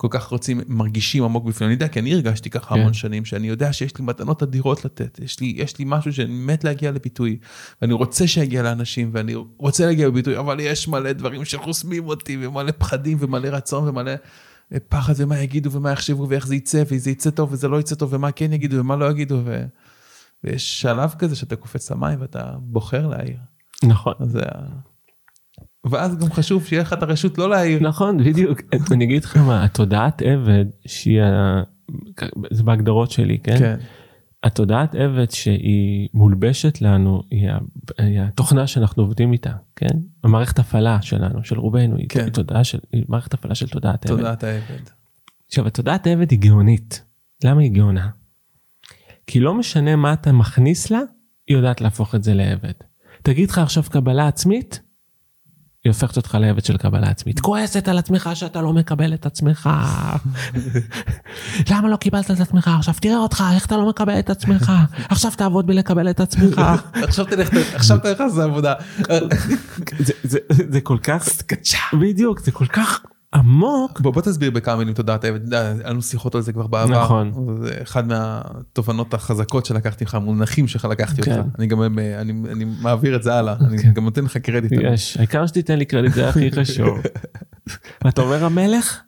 [0.00, 2.80] כל כך רוצים מרגישים עמוק בפנים אני יודע כי אני הרגשתי ככה כן.
[2.80, 6.32] המון שנים שאני יודע שיש לי מתנות אדירות לתת יש לי יש לי משהו שאני
[6.32, 7.38] מת להגיע לביטוי
[7.82, 12.72] ואני רוצה שיגיע לאנשים ואני רוצה להגיע לביטוי אבל יש מלא דברים שחוסמים אותי ומלא
[12.78, 14.10] פחדים ומלא רצון ומלא
[14.72, 17.94] אה, פחד ומה יגידו ומה יחשבו ואיך זה יצא וזה יצא טוב וזה לא יצא
[17.94, 19.64] טוב ומה כן יגידו ומה לא יגידו ו...
[20.44, 23.38] ויש שלב כזה שאתה קופץ למים ואתה בוחר להעיר.
[23.84, 24.42] נכון זה.
[25.84, 27.82] ואז גם חשוב שיהיה לך את הרשות לא להעיר.
[27.82, 28.60] נכון בדיוק
[28.90, 31.20] אני אגיד לך מה התודעת עבד שהיא
[32.50, 33.76] זה בהגדרות שלי כן כן.
[34.42, 41.58] התודעת עבד שהיא מולבשת לנו היא התוכנה שאנחנו עובדים איתה כן המערכת הפעלה שלנו של
[41.58, 42.30] רובנו היא כן.
[42.30, 44.82] תודעה של היא מערכת הפעלה של תודעת עבד תודעת העבד.
[45.46, 47.04] עכשיו התודעת עבד היא גאונית
[47.44, 48.08] למה היא גאונה?
[49.26, 51.00] כי לא משנה מה אתה מכניס לה
[51.48, 52.72] היא יודעת להפוך את זה לעבד.
[53.22, 54.80] תגיד לך עכשיו קבלה עצמית
[55.84, 57.40] היא הופכת אותך לעבד של קבלה עצמית.
[57.40, 59.70] כועסת על עצמך שאתה לא מקבל את עצמך.
[61.70, 64.72] למה לא קיבלת את עצמך עכשיו תראה אותך איך אתה לא מקבל את עצמך
[65.08, 66.62] עכשיו תעבוד בלקבל את עצמך.
[66.92, 68.74] עכשיו תלך, עכשיו תלך לעשות עבודה.
[69.98, 71.28] זה, זה, זה כל כך
[72.00, 73.00] בדיוק זה כל כך
[73.34, 74.00] עמוק.
[74.00, 75.20] בוא בוא תסביר בכמה מילים תודעת.
[75.20, 77.04] אתה יודע, היה לנו שיחות על זה כבר בעבר.
[77.04, 77.32] נכון.
[77.62, 81.38] זה אחד מהתובנות החזקות שלקחתי לך, המונחים שלך לקחתי כן.
[81.38, 81.48] אותך.
[81.58, 82.16] אני גם אני
[82.52, 83.54] אני מעביר את זה הלאה.
[83.60, 83.92] אני כן.
[83.92, 84.72] גם נותן לך קרדיט.
[84.72, 86.98] יש העיקר שתיתן לי קרדיט זה הכי חשוב.
[88.04, 89.00] ואתה אומר המלך?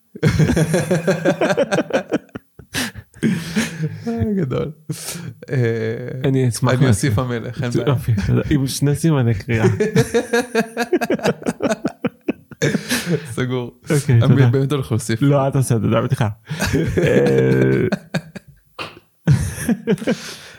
[4.07, 4.71] אה, גדול.
[5.51, 5.57] אה,
[6.25, 6.89] אני אשמח אני.
[6.89, 7.63] אוסיף המלך.
[7.63, 7.89] אין בעיה.
[7.89, 8.43] יופי, תודה.
[8.51, 9.67] עם שני סימני קריאה.
[13.31, 13.71] סגור.
[13.91, 14.47] אוקיי, אני תודה.
[14.47, 15.23] באמת הולך להוסיף.
[15.23, 15.87] לא, אל תעשה את זה,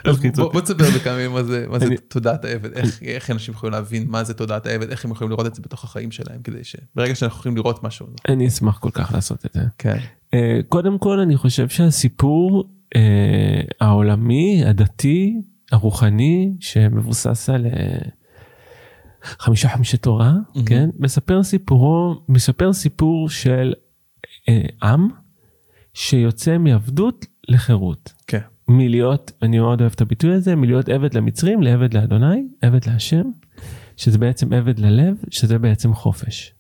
[0.06, 3.74] אז קיצור, בוא תספר בכמה מילים מה זה אני- תודעת העבד איך איך אנשים יכולים
[3.74, 6.64] להבין מה זה תודעת העבד איך הם יכולים לראות את זה בתוך החיים שלהם כדי
[6.64, 8.06] שברגע שאנחנו יכולים לראות משהו.
[8.30, 9.62] אני אשמח כל כך לעשות את זה.
[9.78, 9.98] כן.
[10.34, 13.02] אה, קודם כל אני חושב שהסיפור אה,
[13.82, 15.34] העולמי, הדתי,
[15.72, 17.98] הרוחני, שמבוסס על אה,
[19.24, 20.66] חמישה חמישי תורה, מהמם.
[20.66, 23.74] כן, מספר סיפורו, מספר סיפור של
[24.50, 25.08] אה, עם
[25.94, 28.14] שיוצא מעבדות לחירות.
[28.28, 28.40] כן.
[28.68, 33.24] מלהיות, אני מאוד אוהב את הביטוי הזה, מלהיות עבד למצרים לעבד לאדוני, עבד להשם,
[33.98, 36.54] שזה בעצם עבד ללב, שזה בעצם חופש.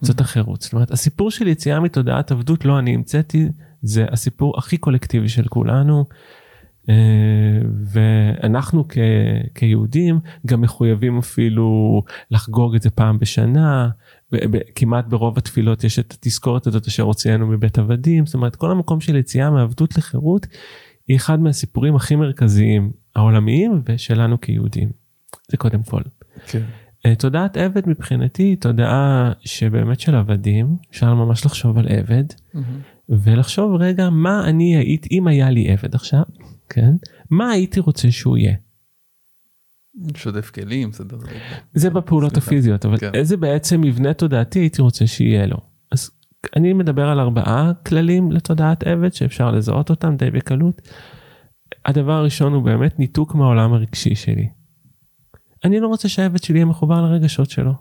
[0.00, 0.62] זאת החירות.
[0.62, 3.48] זאת אומרת, הסיפור של יציאה מתודעת עבדות לא אני המצאתי,
[3.82, 6.04] זה הסיפור הכי קולקטיבי של כולנו.
[6.88, 6.94] אה,
[7.92, 8.98] ואנחנו כ,
[9.54, 13.88] כיהודים גם מחויבים אפילו לחגוג את זה פעם בשנה.
[14.32, 18.26] ב- ב- כמעט ברוב התפילות יש את התזכורת הזאת אשר הוציאנו מבית עבדים.
[18.26, 20.46] זאת אומרת, כל המקום של יציאה מעבדות לחירות
[21.08, 24.90] היא אחד מהסיפורים הכי מרכזיים העולמיים ושלנו כיהודים.
[25.50, 26.02] זה קודם כל.
[26.46, 26.62] כן.
[27.06, 32.24] אה, תודעת עבד מבחינתי היא תודעה שבאמת של עבדים, אפשר ממש לחשוב על עבד,
[33.08, 36.22] ולחשוב רגע מה אני הייתי, אם היה לי עבד עכשיו,
[36.68, 36.90] כן,
[37.30, 38.54] מה הייתי רוצה שהוא יהיה.
[40.16, 41.16] שודף כלים סדר.
[41.74, 42.46] זה בפעולות סליחה.
[42.46, 43.10] הפיזיות, אבל כן.
[43.14, 45.56] איזה בעצם מבנה תודעתי הייתי רוצה שיהיה לו.
[45.92, 46.10] אז
[46.56, 50.88] אני מדבר על ארבעה כללים לתודעת עבד שאפשר לזהות אותם די בקלות.
[51.86, 54.48] הדבר הראשון הוא באמת ניתוק מהעולם הרגשי שלי.
[55.64, 57.72] אני לא רוצה שהעבד שלי יהיה מחובר לרגשות שלו.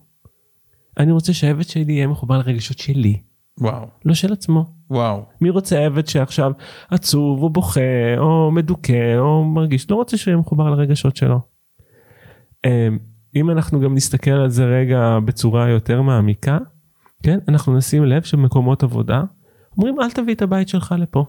[0.98, 3.22] אני רוצה שהעבד שלי יהיה מחובר לרגשות שלי.
[3.62, 4.66] וואו, לא של עצמו.
[4.90, 5.26] וואו.
[5.42, 6.52] מי רוצה עבד שעכשיו
[6.90, 11.40] עצוב או בוכה או מדוכא או מרגיש, לא רוצה שהוא יהיה מחובר לרגשות שלו.
[12.66, 12.98] אמ,
[13.36, 16.58] אם אנחנו גם נסתכל על זה רגע בצורה יותר מעמיקה,
[17.24, 19.24] כן, אנחנו נשים לב שבמקומות עבודה,
[19.78, 21.26] אומרים אל תביא את הבית שלך לפה.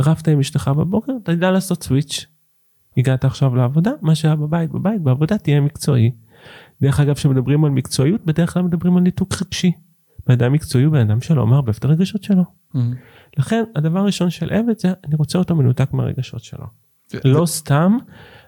[0.00, 2.26] רבת עם אשתך בבוקר, אתה יודע לעשות סוויץ'.
[2.96, 6.10] הגעת עכשיו לעבודה, מה שהיה בבית בבית, בעבודה תהיה מקצועי.
[6.82, 9.72] דרך אגב, כשמדברים על מקצועיות, בדרך כלל מדברים על ניתוק רגשי.
[10.26, 12.44] בן אדם מקצועי הוא בן אדם שלא מערבב את הרגשות שלו.
[13.38, 16.66] לכן הדבר הראשון של עבד זה אני רוצה אותו מנותק מהרגשות שלו.
[17.24, 17.96] לא סתם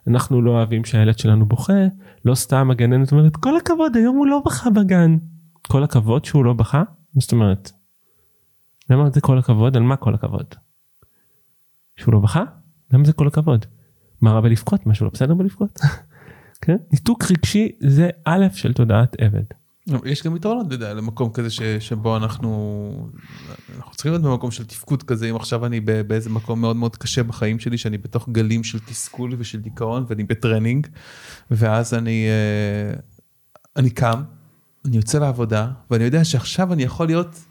[0.07, 1.87] אנחנו לא אוהבים שהילד שלנו בוכה,
[2.25, 5.17] לא סתם הגננת אומרת כל הכבוד היום הוא לא בכה בגן.
[5.63, 6.79] כל הכבוד שהוא לא בכה?
[7.15, 7.71] מה זאת אומרת?
[8.91, 9.77] למה זה כל הכבוד?
[9.77, 10.55] על מה כל הכבוד?
[11.97, 12.45] שהוא לא בכה?
[12.93, 13.67] למה זה כל הכבוד?
[14.21, 14.87] מה רע בלבכות?
[14.87, 15.81] משהו לא בסדר בלבכות?
[16.63, 16.77] כן?
[16.93, 19.45] ניתוק רגשי זה א' של תודעת עבד.
[20.05, 23.11] יש גם יתרונות, אתה יודע, למקום כזה ש, שבו אנחנו,
[23.77, 27.23] אנחנו צריכים להיות במקום של תפקוד כזה, אם עכשיו אני באיזה מקום מאוד מאוד קשה
[27.23, 30.87] בחיים שלי, שאני בתוך גלים של תסכול ושל דיכאון, ואני בטרנינג,
[31.51, 32.97] ואז אני, אה,
[33.77, 34.23] אני קם,
[34.85, 37.45] אני יוצא לעבודה, ואני יודע שעכשיו אני יכול להיות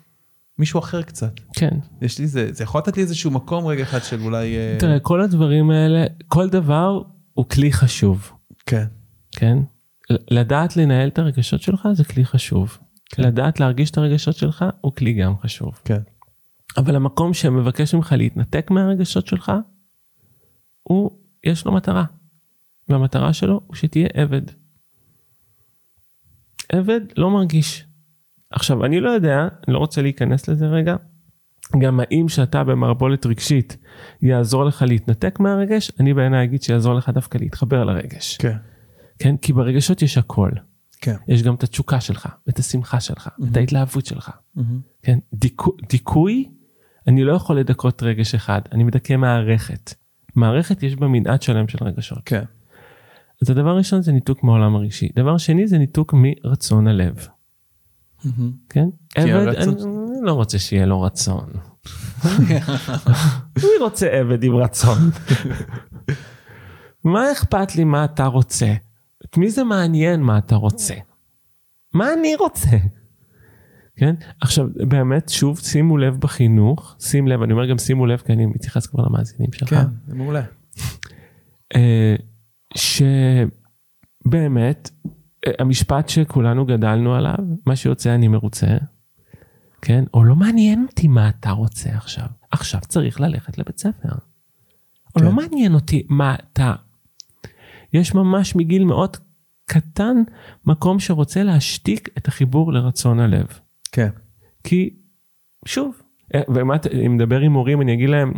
[0.60, 1.40] מישהו אחר קצת.
[1.54, 1.78] כן.
[2.02, 4.56] יש לי זה, זה יכול לתת לי איזשהו מקום רגע אחד של אולי...
[4.56, 7.02] אה, תראה כל הדברים האלה כל דבר
[7.34, 8.32] הוא כלי חשוב
[8.66, 8.86] כן.
[9.32, 9.58] כן
[10.32, 12.78] לדעת לנהל את הרגשות שלך זה כלי חשוב
[13.10, 13.24] כן.
[13.24, 16.00] לדעת להרגיש את הרגשות שלך הוא כלי גם חשוב כן.
[16.78, 19.52] אבל המקום שמבקש ממך להתנתק מהרגשות שלך
[20.84, 21.12] הוא
[21.44, 22.06] יש לו מטרה
[22.90, 24.42] והמטרה שלו הוא שתהיה עבד.
[26.70, 27.86] עבד לא מרגיש.
[28.50, 30.96] עכשיו אני לא יודע אני לא רוצה להיכנס לזה רגע
[31.80, 33.78] גם האם שאתה במערבולת רגשית
[34.22, 38.58] יעזור לך להתנתק מהרגש אני בעיניי אגיד שיעזור לך דווקא להתחבר לרגש כן.
[39.20, 40.50] כן כי ברגשות יש הכל
[41.02, 41.16] כן.
[41.28, 44.80] יש גם את התשוקה שלך את השמחה שלך את ההתלהבות שלך מהמם.
[45.04, 46.50] כן דיכו, דיכוי
[47.08, 49.94] אני לא יכול לדכות רגש אחד אני מדכא מערכת
[50.36, 52.44] מערכת יש בה מנעד שלם של רגשות כן.
[53.42, 57.28] אז הדבר הראשון זה ניתוק מהעולם הרגשי דבר שני זה ניתוק מרצון הלב
[58.26, 58.52] מהמם.
[58.70, 58.86] כן
[59.16, 59.78] עבד הרצון-
[60.18, 61.50] אני לא רוצה שיהיה לו רצון.
[63.64, 64.98] מי רוצה עבד עם רצון?
[67.04, 68.74] מה אכפת לי מה אתה רוצה?
[69.34, 70.94] את מי זה מעניין מה אתה רוצה?
[71.94, 72.70] מה אני רוצה?
[73.96, 78.34] כן עכשיו באמת שוב שימו לב בחינוך שים לב אני אומר גם שימו לב כי
[78.34, 79.70] אני מתייחס כבר למאזינים שלך.
[79.70, 80.44] כן, זה מעולה.
[81.76, 82.16] אה,
[84.26, 84.90] שבאמת
[85.48, 88.68] אה, המשפט שכולנו גדלנו עליו מה שיוצא אני מרוצה
[89.82, 94.10] כן או לא מעניין אותי מה אתה רוצה עכשיו עכשיו צריך ללכת לבית ספר.
[95.16, 95.26] או כן.
[95.26, 96.74] לא מעניין אותי מה אתה.
[97.94, 99.18] יש ממש מגיל מאוד
[99.66, 100.16] קטן
[100.66, 103.48] מקום שרוצה להשתיק את החיבור לרצון הלב.
[103.92, 104.10] כן.
[104.64, 104.90] כי
[105.66, 106.02] שוב,
[106.36, 108.34] אה, ומה, ת- אם מדבר עם הורים אני אגיד להם,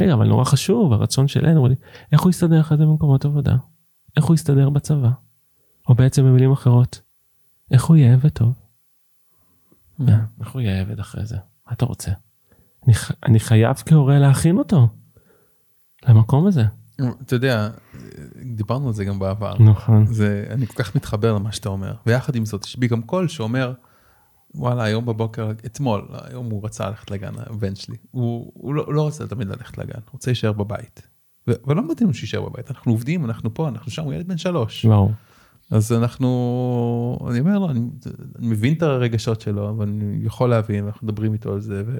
[0.00, 1.28] רגע אבל נורא חשוב הרצון
[1.68, 1.74] לי,
[2.12, 3.56] איך הוא יסתדר אחרי זה במקומות עבודה?
[4.16, 5.10] איך הוא יסתדר בצבא?
[5.88, 7.00] או בעצם במילים אחרות,
[7.70, 8.52] איך הוא יהיה עבד טוב?
[10.08, 11.36] אה, איך הוא יהיה עבד אחרי זה?
[11.66, 12.10] מה אתה רוצה?
[12.86, 12.94] אני,
[13.26, 14.88] אני חייב כהורה להכין אותו
[16.08, 16.64] למקום הזה.
[17.22, 17.68] אתה יודע,
[18.54, 19.54] דיברנו על זה גם בעבר.
[19.58, 20.06] נכון.
[20.06, 21.94] זה, אני כל כך מתחבר למה שאתה אומר.
[22.06, 23.72] ויחד עם זאת, יש בי גם קול שאומר,
[24.54, 27.96] וואלה, היום בבוקר, אתמול, היום הוא רצה ללכת לגן, הבן שלי.
[28.10, 31.08] הוא, הוא, לא, הוא לא רוצה תמיד ללכת לגן, הוא רוצה להישאר בבית.
[31.48, 34.84] ו- ולא מתאים שיישאר בבית, אנחנו עובדים, אנחנו פה, אנחנו שם, הוא ילד בן שלוש.
[34.84, 35.10] וואו.
[35.70, 37.80] אז אנחנו, אני אומר לו, אני,
[38.38, 41.98] אני מבין את הרגשות שלו, ואני יכול להבין, ואנחנו מדברים איתו על זה, ו...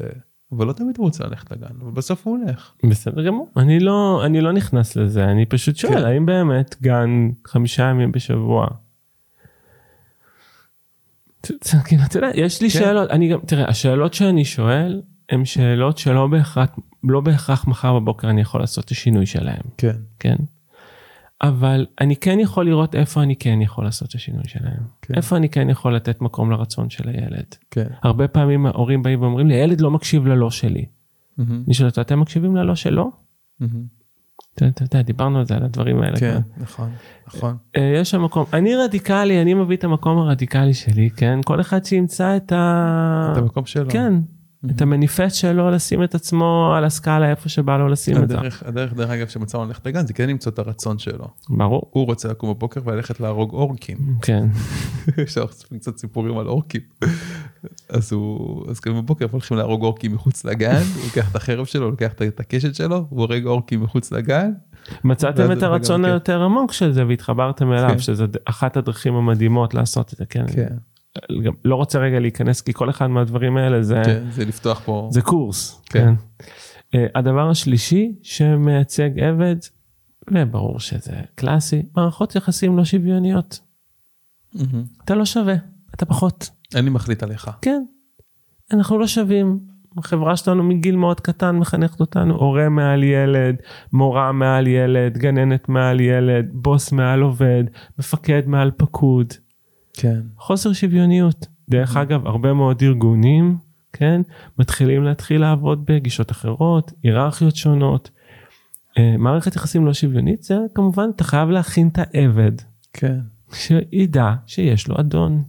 [0.53, 2.72] אבל לא תמיד הוא רוצה ללכת לגן, אבל בסוף הוא הולך.
[2.84, 3.48] בסדר גמור.
[3.57, 6.05] אני לא, אני לא נכנס לזה, אני פשוט שואל, כן.
[6.05, 8.66] האם באמת גן חמישה ימים בשבוע?
[11.40, 12.78] אתה יודע, יש לי כן.
[12.78, 16.68] שאלות, אני גם, תראה, השאלות שאני שואל, הן שאלות שלא בהכרח,
[17.05, 19.96] לא בהכרח מחר בבוקר אני יכול לעשות את השינוי שלהם, כן.
[20.18, 20.36] כן?
[21.43, 24.82] אבל אני כן יכול לראות איפה אני כן יכול לעשות את השינוי שלהם.
[25.03, 25.14] כן.
[25.14, 27.55] איפה אני כן יכול לתת מקום לרצון של הילד.
[27.70, 27.86] כן.
[28.03, 30.84] הרבה פעמים ההורים באים ואומרים לי, הילד לא מקשיב ללא שלי.
[31.66, 33.11] אני שואל אותו, אתם מקשיבים ללא שלו?
[34.55, 36.16] אתה יודע, דיברנו על זה, על הדברים האלה.
[36.16, 36.41] כן.
[36.57, 36.91] נכון,
[37.28, 37.57] נכון.
[37.76, 41.38] אה, יש שם מקום, אני רדיקלי, אני מביא את המקום הרדיקלי שלי, כן?
[41.45, 43.28] כל אחד שימצא את ה...
[43.32, 43.91] את המקום שלו.
[43.91, 44.12] כן,
[44.70, 48.38] את המניפסט שלו, לשים את עצמו על הסקאלה איפה שבא לו לשים את זה.
[48.38, 51.28] הדרך, הדרך, דרך אגב, שמצאנו ללכת לגן, זה כן למצוא את הרצון שלו.
[51.48, 51.90] ברור.
[51.90, 53.98] הוא רוצה לקום בבוקר וללכת להרוג אורקים.
[54.22, 54.48] כן,
[55.22, 56.80] אפשר לעשות קצת סיפורים על אורקים.
[57.88, 61.84] אז הוא, אז כאילו בבוקר הולכים להרוג אורקים מחוץ לגן, הוא לוקח את החרב שלו,
[61.84, 64.50] הוא לוקח את הקשת שלו, הוא הורג אורקים מחוץ לגן.
[65.04, 66.08] מצאתם את הרצון כן.
[66.08, 67.98] היותר עמוק של זה והתחברתם אליו, כן.
[67.98, 70.44] שזה אחת הדרכים המדהימות לעשות את זה, כן.
[70.52, 70.76] כן.
[71.64, 75.08] לא רוצה רגע להיכנס כי כל אחד מהדברים האלה זה כן, זה לפתוח פה.
[75.12, 75.82] זה קורס.
[75.84, 76.14] כן.
[76.38, 76.46] כן.
[76.96, 79.56] Uh, הדבר השלישי שמייצג עבד,
[80.30, 83.61] וברור שזה קלאסי, מערכות יחסים לא שוויוניות.
[84.54, 84.84] מהמם.
[85.04, 85.54] אתה לא שווה,
[85.94, 86.50] אתה פחות.
[86.74, 87.50] אני מחליט עליך.
[87.62, 87.82] כן,
[88.72, 89.58] אנחנו לא שווים.
[89.96, 93.56] החברה שלנו מגיל מאוד קטן מחנכת אותנו, הורה מעל ילד,
[93.92, 97.64] מורה מעל ילד, גננת מעל ילד, בוס מעל עובד,
[97.98, 99.34] מפקד מעל פקוד.
[100.01, 100.20] כן.
[100.38, 101.46] חוסר שוויוניות.
[101.68, 103.57] דרך אגב, הרבה מאוד ארגונים,
[103.92, 104.20] כן,
[104.59, 108.11] מתחילים להתחיל לעבוד בגישות אחרות, היררכיות שונות.
[108.98, 112.53] אה, מערכת יחסים לא שוויונית זה כמובן אתה חייב להכין את העבד
[112.92, 113.18] כן.
[113.53, 115.42] שידע שיש לו אדון.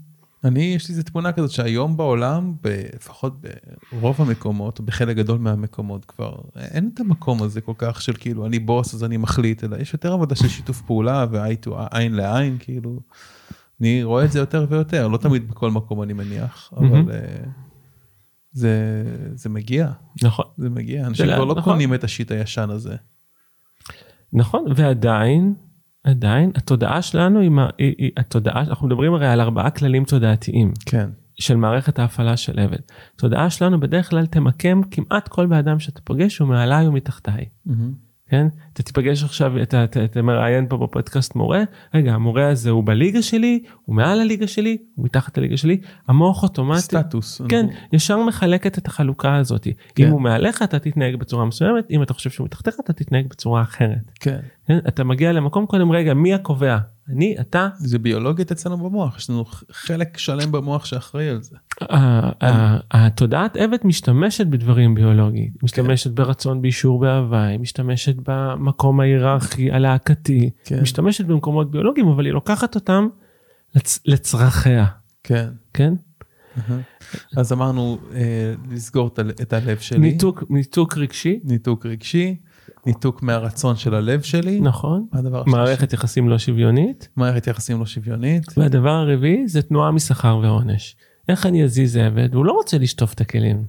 [0.44, 2.54] אני, יש לי איזה תמונה כזאת שהיום בעולם,
[2.96, 3.46] לפחות
[3.92, 8.60] ברוב המקומות, בחלק גדול מהמקומות כבר, אין את המקום הזה כל כך של כאילו, אני
[8.60, 13.00] בוס אז אני מחליט, אלא יש יותר עבודה של שיתוף פעולה ועין לעין, כאילו.
[13.82, 17.12] אני רואה את זה יותר ויותר, לא תמיד בכל מקום אני מניח, אבל.
[17.12, 17.44] אה,
[18.54, 19.04] זה,
[19.34, 19.92] זה מגיע,
[20.24, 20.46] נכון.
[20.58, 21.74] זה מגיע, אנשים זה כבר לא נכון.
[21.74, 22.96] קונים את השיט הישן הזה.
[24.34, 25.54] נכון ועדיין
[26.04, 31.10] עדיין התודעה שלנו היא, היא, היא התודעה אנחנו מדברים הרי על ארבעה כללים תודעתיים כן.
[31.40, 32.80] של מערכת ההפעלה של עבד.
[33.16, 37.46] תודעה שלנו בדרך כלל תמקם כמעט כל בן אדם שאתה פוגש הוא מעליי ומתחתיי.
[37.66, 38.11] מהמם.
[38.32, 38.48] כן?
[38.74, 41.64] אתה תיפגש עכשיו, אתה, אתה, אתה מראיין פה בפודקאסט מורה,
[41.94, 46.44] רגע המורה הזה הוא בליגה שלי, הוא מעל הליגה שלי, הוא מתחת לליגה שלי, המוח
[46.44, 47.42] אוטומטי, סטטוס.
[47.50, 49.68] כן, אנחנו- ישר מחלקת את החלוקה הזאת.
[49.96, 50.04] כן.
[50.06, 53.62] אם הוא מעליך אתה תתנהג בצורה מסוימת, אם אתה חושב שהוא מתחתיך אתה תתנהג בצורה
[53.62, 54.12] אחרת.
[54.20, 54.40] כן.
[54.68, 54.78] כן?
[54.88, 56.78] אתה מגיע למקום קודם רגע מי הקובע?
[57.10, 61.58] אני, אתה, זה ביולוגית אצלנו במוח, יש לנו חלק שלם במוח שאחראי על זה.
[62.92, 70.82] התודעת עבד משתמשת בדברים ביולוגיים, משתמשת ברצון באישור באהבה, היא משתמשת במקום ההיררכי הלהקתי, כן.
[70.82, 73.08] משתמשת במקומות ביולוגיים אבל היא לוקחת אותם
[73.78, 74.86] לצ- לצרכיה,
[75.24, 75.48] כן.
[75.74, 75.94] כן?
[77.38, 79.08] אז אמרנו אה, לסגור
[79.42, 80.18] את הלב שלי,
[80.50, 82.36] ניתוק רגשי, ניתוק רגשי,
[82.86, 88.58] ניתוק מהרצון של הלב שלי, נכון, הדבר מערכת יחסים לא שוויונית, מערכת יחסים לא שוויונית,
[88.58, 90.96] והדבר הרביעי זה תנועה משכר ועונש.
[91.30, 92.34] איך אני אזיז עבד?
[92.34, 93.66] הוא לא רוצה לשטוף את הכלים,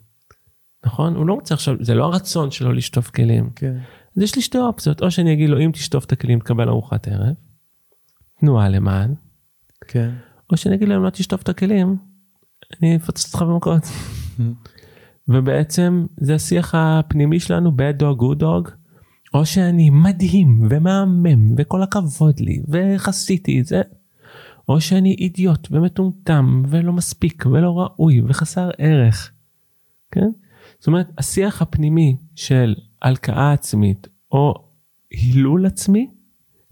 [0.86, 1.16] נכון?
[1.16, 3.50] הוא לא רוצה עכשיו, זה לא הרצון שלו לשטוף כלים.
[3.56, 3.78] כן,
[4.16, 7.08] אז יש לי שתי אופציות, או שאני אגיד לו אם תשטוף את הכלים תקבל ארוחת
[7.08, 7.34] ערב,
[8.40, 9.14] תנועה למען,
[9.88, 10.10] כן,
[10.52, 11.96] או שאני אגיד לו אם לא תשטוף את הכלים,
[12.82, 13.82] אני אפוצץ אותך במכות.
[15.28, 18.81] ובעצם זה השיח הפנימי שלנו bad dog good dog,
[19.34, 23.82] או שאני מדהים ומהמם וכל הכבוד לי וחסיתי את זה,
[24.68, 29.30] או שאני אידיוט ומטומטם ולא מספיק ולא ראוי וחסר ערך.
[30.10, 30.30] כן?
[30.78, 34.54] זאת אומרת השיח הפנימי של הלקאה עצמית או
[35.10, 36.10] הילול עצמי,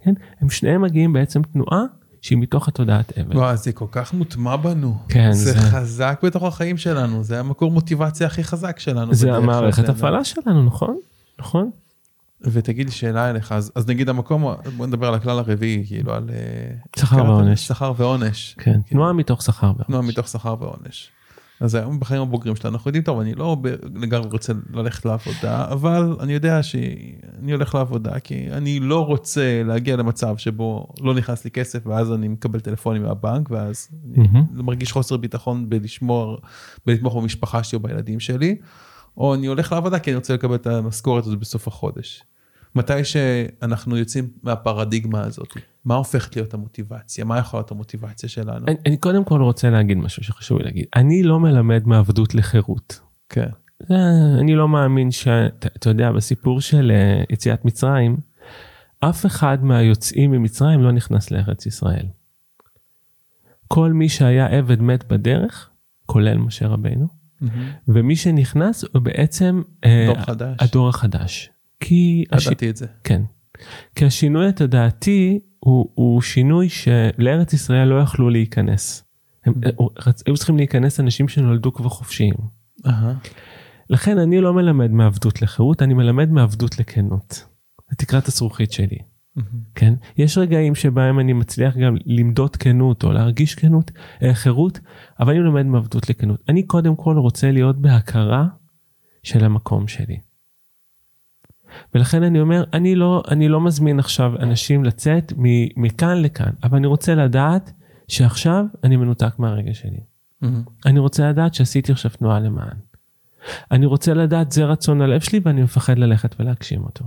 [0.02, 0.14] כן?
[0.40, 1.82] הם שניהם מגיעים בעצם תנועה
[2.22, 3.36] שהיא מתוך התודעת אבל.
[3.36, 7.70] וואי זה כל כך מוטמע בנו, כן, זה זה- חזק בתוך החיים שלנו, זה המקור
[7.70, 9.88] מוטיבציה הכי חזק שלנו, זה המערכת.
[9.88, 10.96] הפעלה שלנו נכון?
[11.38, 11.70] נכון?
[12.42, 16.30] ותגיד לי שאלה אליך, אז אז נגיד המקום, בוא נדבר על הכלל הרביעי, כאילו על...
[16.32, 17.24] אה, שכר?
[17.24, 17.68] ועונש.
[17.68, 18.56] שכר ועונש.
[18.58, 19.86] כן, תנועה מתוך שכר ועונש.
[19.86, 21.10] תנועה מתוך שכר ועונש.
[21.60, 23.56] אז היום בחיים הבוגרים שלנו אנחנו יודעים טוב אני לא
[23.94, 29.96] לגמרי רוצה ללכת לעבודה אבל אני יודע שאני הולך לעבודה כי אני לא רוצה להגיע
[29.96, 34.46] למצב שבו לא נכנס לי כסף ואז אני מקבל טלפונים מהבנק ואז אני מהמם.
[34.52, 36.38] מרגיש חוסר ביטחון בלשמור
[36.86, 38.56] בלתמוך במשפחה שלי או בילדים שלי
[39.16, 42.22] או אני הולך לעבודה כי אני רוצה לקבל את המשכורת הזאת בסוף החודש.
[42.74, 45.48] מתי שאנחנו יוצאים מהפרדיגמה הזאת
[45.84, 48.66] מה הופכת להיות המוטיבציה מה יכולה להיות המוטיבציה שלנו.
[48.66, 50.86] אני, אני קודם כל רוצה להגיד משהו שחשוב לי להגיד.
[50.96, 53.00] אני לא מלמד מעבדות לחירות.
[53.28, 53.48] כן.
[53.88, 53.94] זה,
[54.40, 58.16] אני לא מאמין שאתה אתה יודע בסיפור של אה, יציאת מצרים
[59.00, 62.06] אף אחד מהיוצאים ממצרים לא נכנס לארץ ישראל.
[63.68, 65.70] כל מי שהיה עבד מת בדרך
[66.06, 67.08] כולל משה רבינו
[67.40, 67.70] מהמם.
[67.88, 70.56] ומי שנכנס הוא בעצם אה, חדש.
[70.60, 71.50] הדור החדש.
[71.80, 72.46] כי הש...
[72.46, 72.86] ידעתי את זה.
[73.04, 73.22] כן.
[73.94, 79.04] כי השינוי התודעתי הוא, הוא שינוי שלארץ ישראל לא יכלו להיכנס.
[79.44, 79.54] הם
[79.98, 82.34] רצ- היו צריכים להיכנס אנשים שנולדו כבר חופשיים.
[83.90, 87.44] לכן אני לא מלמד מעבדות לחירות, אני מלמד מעבדות לכנות.
[87.90, 88.98] זה תקרת הזכוכית שלי.
[89.36, 89.48] מהמם.
[89.74, 89.94] כן?
[90.16, 93.90] יש רגעים שבהם אני מצליח גם למדוד כנות או להרגיש כנות,
[94.22, 94.80] אה, חירות,
[95.20, 96.40] אבל אני מלמד מעבדות לכנות.
[96.48, 98.46] אני קודם כל רוצה להיות בהכרה
[99.22, 100.20] של המקום שלי.
[101.94, 106.76] ולכן אני אומר, אני לא, אני לא מזמין עכשיו אנשים לצאת מ- מכאן לכאן, אבל
[106.78, 107.72] אני רוצה לדעת
[108.08, 110.00] שעכשיו אני מנותק מהרגע שלי.
[110.42, 110.62] מהמם.
[110.86, 112.76] אני רוצה לדעת שעשיתי עכשיו תנועה למען.
[113.70, 117.04] אני רוצה לדעת זה רצון הלב שלי ואני מפחד ללכת ולהגשים אותו.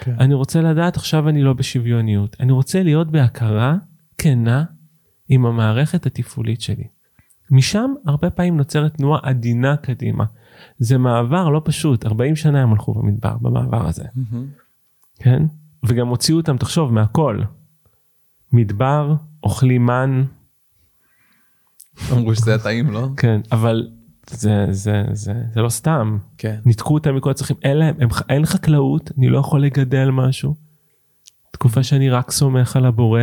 [0.00, 0.14] כן.
[0.20, 2.36] אני רוצה לדעת עכשיו אני לא בשוויוניות.
[2.40, 3.76] אני רוצה להיות בהכרה
[4.18, 4.64] כנה
[5.28, 6.84] עם המערכת התפעולית שלי.
[7.50, 10.24] משם הרבה פעמים נוצרת תנועה עדינה קדימה.
[10.78, 14.04] זה מעבר לא פשוט, 40 שנה הם הלכו במדבר במעבר הזה,
[15.18, 15.42] כן?
[15.84, 17.40] וגם הוציאו אותם, תחשוב, מהכל.
[18.52, 20.24] מדבר, אוכלים מן,
[22.12, 23.08] אמרו שזה היה טעים, לא?
[23.16, 23.88] כן, אבל
[24.30, 26.18] זה, זה, זה, זה לא סתם.
[26.38, 26.58] כן.
[26.64, 30.54] ניתקו אותם מכל הצרכים, אין להם, הם, אין חקלאות, אני לא יכול לגדל משהו.
[31.50, 33.22] תקופה שאני רק סומך על הבורא.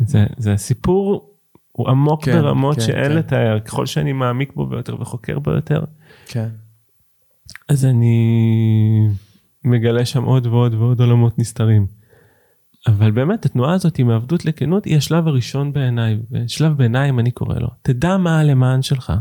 [0.00, 1.30] זה, זה סיפור,
[1.72, 3.16] הוא עמוק כן, ברמות כן, שאין כן.
[3.16, 5.84] לתאר, ככל שאני מעמיק בו ביותר וחוקר בו יותר,
[6.32, 6.48] כן.
[7.68, 9.08] אז אני
[9.64, 11.86] מגלה שם עוד ועוד ועוד עולמות נסתרים.
[12.86, 17.58] אבל באמת התנועה הזאת עם העבדות לכנות היא השלב הראשון בעיניי, שלב ביניים אני קורא
[17.58, 17.68] לו.
[17.82, 19.12] תדע מה הלמען שלך,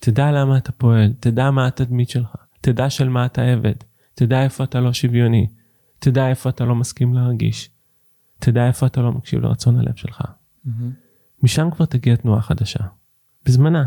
[0.00, 3.74] תדע למה אתה פועל, תדע מה התדמית שלך, תדע של מה אתה עבד,
[4.14, 5.46] תדע איפה אתה לא שוויוני,
[5.98, 7.70] תדע איפה אתה לא מסכים להרגיש,
[8.38, 10.22] תדע איפה אתה לא מקשיב לרצון הלב שלך.
[11.42, 12.84] משם כבר תגיע תנועה חדשה,
[13.44, 13.84] בזמנה.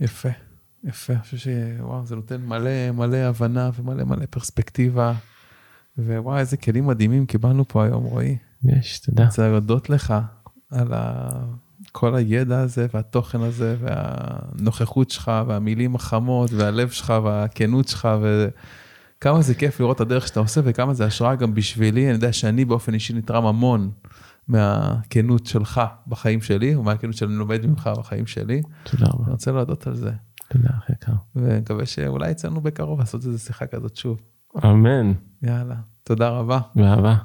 [0.00, 0.28] יפה,
[0.84, 5.12] יפה, אני חושב שוואו, זה נותן מלא מלא הבנה ומלא מלא פרספקטיבה.
[5.98, 8.36] ווואי, איזה כלים מדהימים קיבלנו פה היום, רועי.
[8.64, 9.22] יש, תודה.
[9.22, 10.14] אני רוצה להודות לך
[10.70, 11.28] על ה...
[11.92, 19.54] כל הידע הזה והתוכן הזה והנוכחות שלך והמילים החמות והלב שלך והכנות שלך וכמה זה
[19.54, 22.04] כיף לראות את הדרך שאתה עושה וכמה זה השראה גם בשבילי.
[22.04, 23.90] אני יודע שאני באופן אישי נתרם המון
[24.48, 28.62] מהכנות שלך בחיים שלי ומהכנות שאני לומד ממך בחיים שלי.
[28.84, 29.24] תודה רבה.
[29.24, 30.10] אני רוצה להודות על זה
[30.54, 31.12] תודה אחי יקר.
[31.36, 34.20] ומקווה שאולי יצא לנו בקרוב לעשות איזה שיחה כזאת שוב.
[34.64, 35.12] אמן.
[35.42, 36.60] יאללה, תודה רבה.
[36.74, 37.16] באהבה.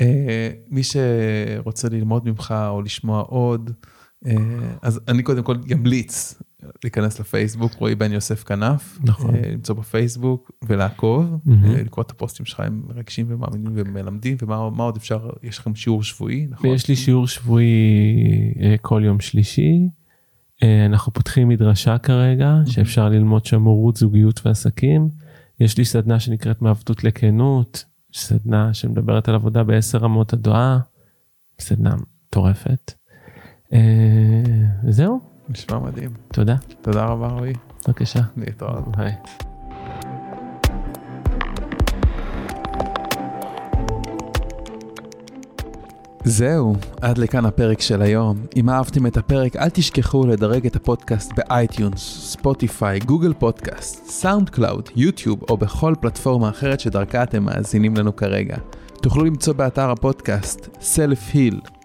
[0.00, 3.70] אה, מי שרוצה ללמוד ממך או לשמוע עוד,
[4.26, 4.34] אה,
[4.82, 6.42] אז אני קודם כל אמליץ
[6.84, 9.34] להיכנס לפייסבוק, רועי בן יוסף כנף, נכון.
[9.34, 11.64] אה, למצוא בפייסבוק ולעקוב, מהמם.
[11.64, 15.74] אה, לקרוא את הפוסטים שלך, הם מרגשים ומאמינים ומלמדים, ומה מה עוד אפשר, יש לכם
[15.74, 16.70] שיעור שבועי, נכון?
[16.70, 17.74] ויש לי שיעור שבועי
[18.62, 19.88] אה, כל יום שלישי.
[20.62, 25.08] אה, אנחנו פותחים מדרשה כרגע, שאפשר ללמוד שם הורות, זוגיות ועסקים.
[25.60, 27.84] יש לי סדנה שנקראת מעבדות לכנות,
[28.14, 30.78] סדנה שמדברת על עבודה בעשר רמות הדואה,
[31.60, 31.94] סדנה
[32.26, 32.92] מטורפת.
[33.72, 33.78] אה,
[34.84, 36.10] וזהו, נשמע מדהים.
[36.32, 37.52] תודה, תודה רבה רועי,
[37.86, 38.20] בבקשה.
[38.36, 38.96] להתראות.
[38.96, 39.12] ביי.
[46.28, 48.36] זהו, עד לכאן הפרק של היום.
[48.56, 52.00] אם אהבתם את הפרק, אל תשכחו לדרג את הפודקאסט ב
[52.32, 58.56] iTunes, Spotify, Google Podcast, SoundCloud, YouTube או בכל פלטפורמה אחרת שדרכה אתם מאזינים לנו כרגע.
[59.02, 61.82] תוכלו למצוא באתר הפודקאסט selfheal.co.il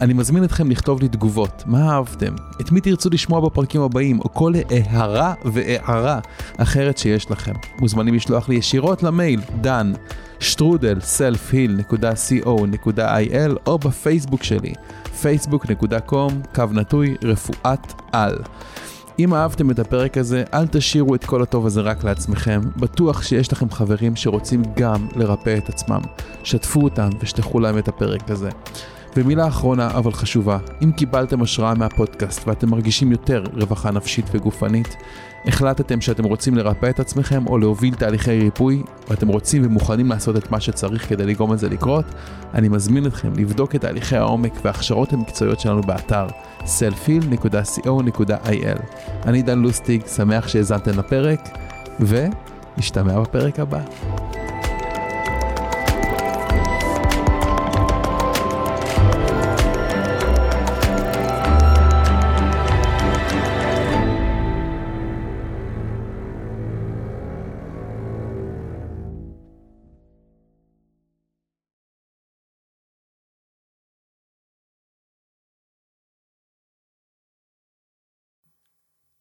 [0.00, 4.34] אני מזמין אתכם לכתוב לי תגובות, מה אהבתם, את מי תרצו לשמוע בפרקים הבאים, או
[4.34, 6.18] כל הערה והערה
[6.56, 7.52] אחרת שיש לכם.
[7.80, 9.92] מוזמנים לשלוח לי ישירות למייל דן
[10.40, 14.72] שטרודל selfheal.co.il או בפייסבוק שלי
[15.22, 18.38] facebook.com קו נטוי רפואת על.
[19.18, 22.60] אם אהבתם את הפרק הזה, אל תשאירו את כל הטוב הזה רק לעצמכם.
[22.76, 26.00] בטוח שיש לכם חברים שרוצים גם לרפא את עצמם.
[26.44, 28.48] שתפו אותם ושלחו להם את הפרק הזה.
[29.16, 34.96] ומילה אחרונה אבל חשובה, אם קיבלתם השראה מהפודקאסט ואתם מרגישים יותר רווחה נפשית וגופנית,
[35.46, 40.50] החלטתם שאתם רוצים לרפא את עצמכם או להוביל תהליכי ריפוי, ואתם רוצים ומוכנים לעשות את
[40.50, 42.04] מה שצריך כדי לגרום לזה לקרות,
[42.54, 46.26] אני מזמין אתכם לבדוק את תהליכי העומק וההכשרות המקצועיות שלנו באתר
[46.64, 48.78] selfheal.co.il.
[49.26, 51.40] אני דן לוסטיג, שמח שהאזנתם לפרק,
[52.00, 53.80] ונשתמע בפרק הבא.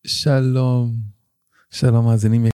[0.08, 0.96] שלום,
[1.70, 2.46] שלום מאזינים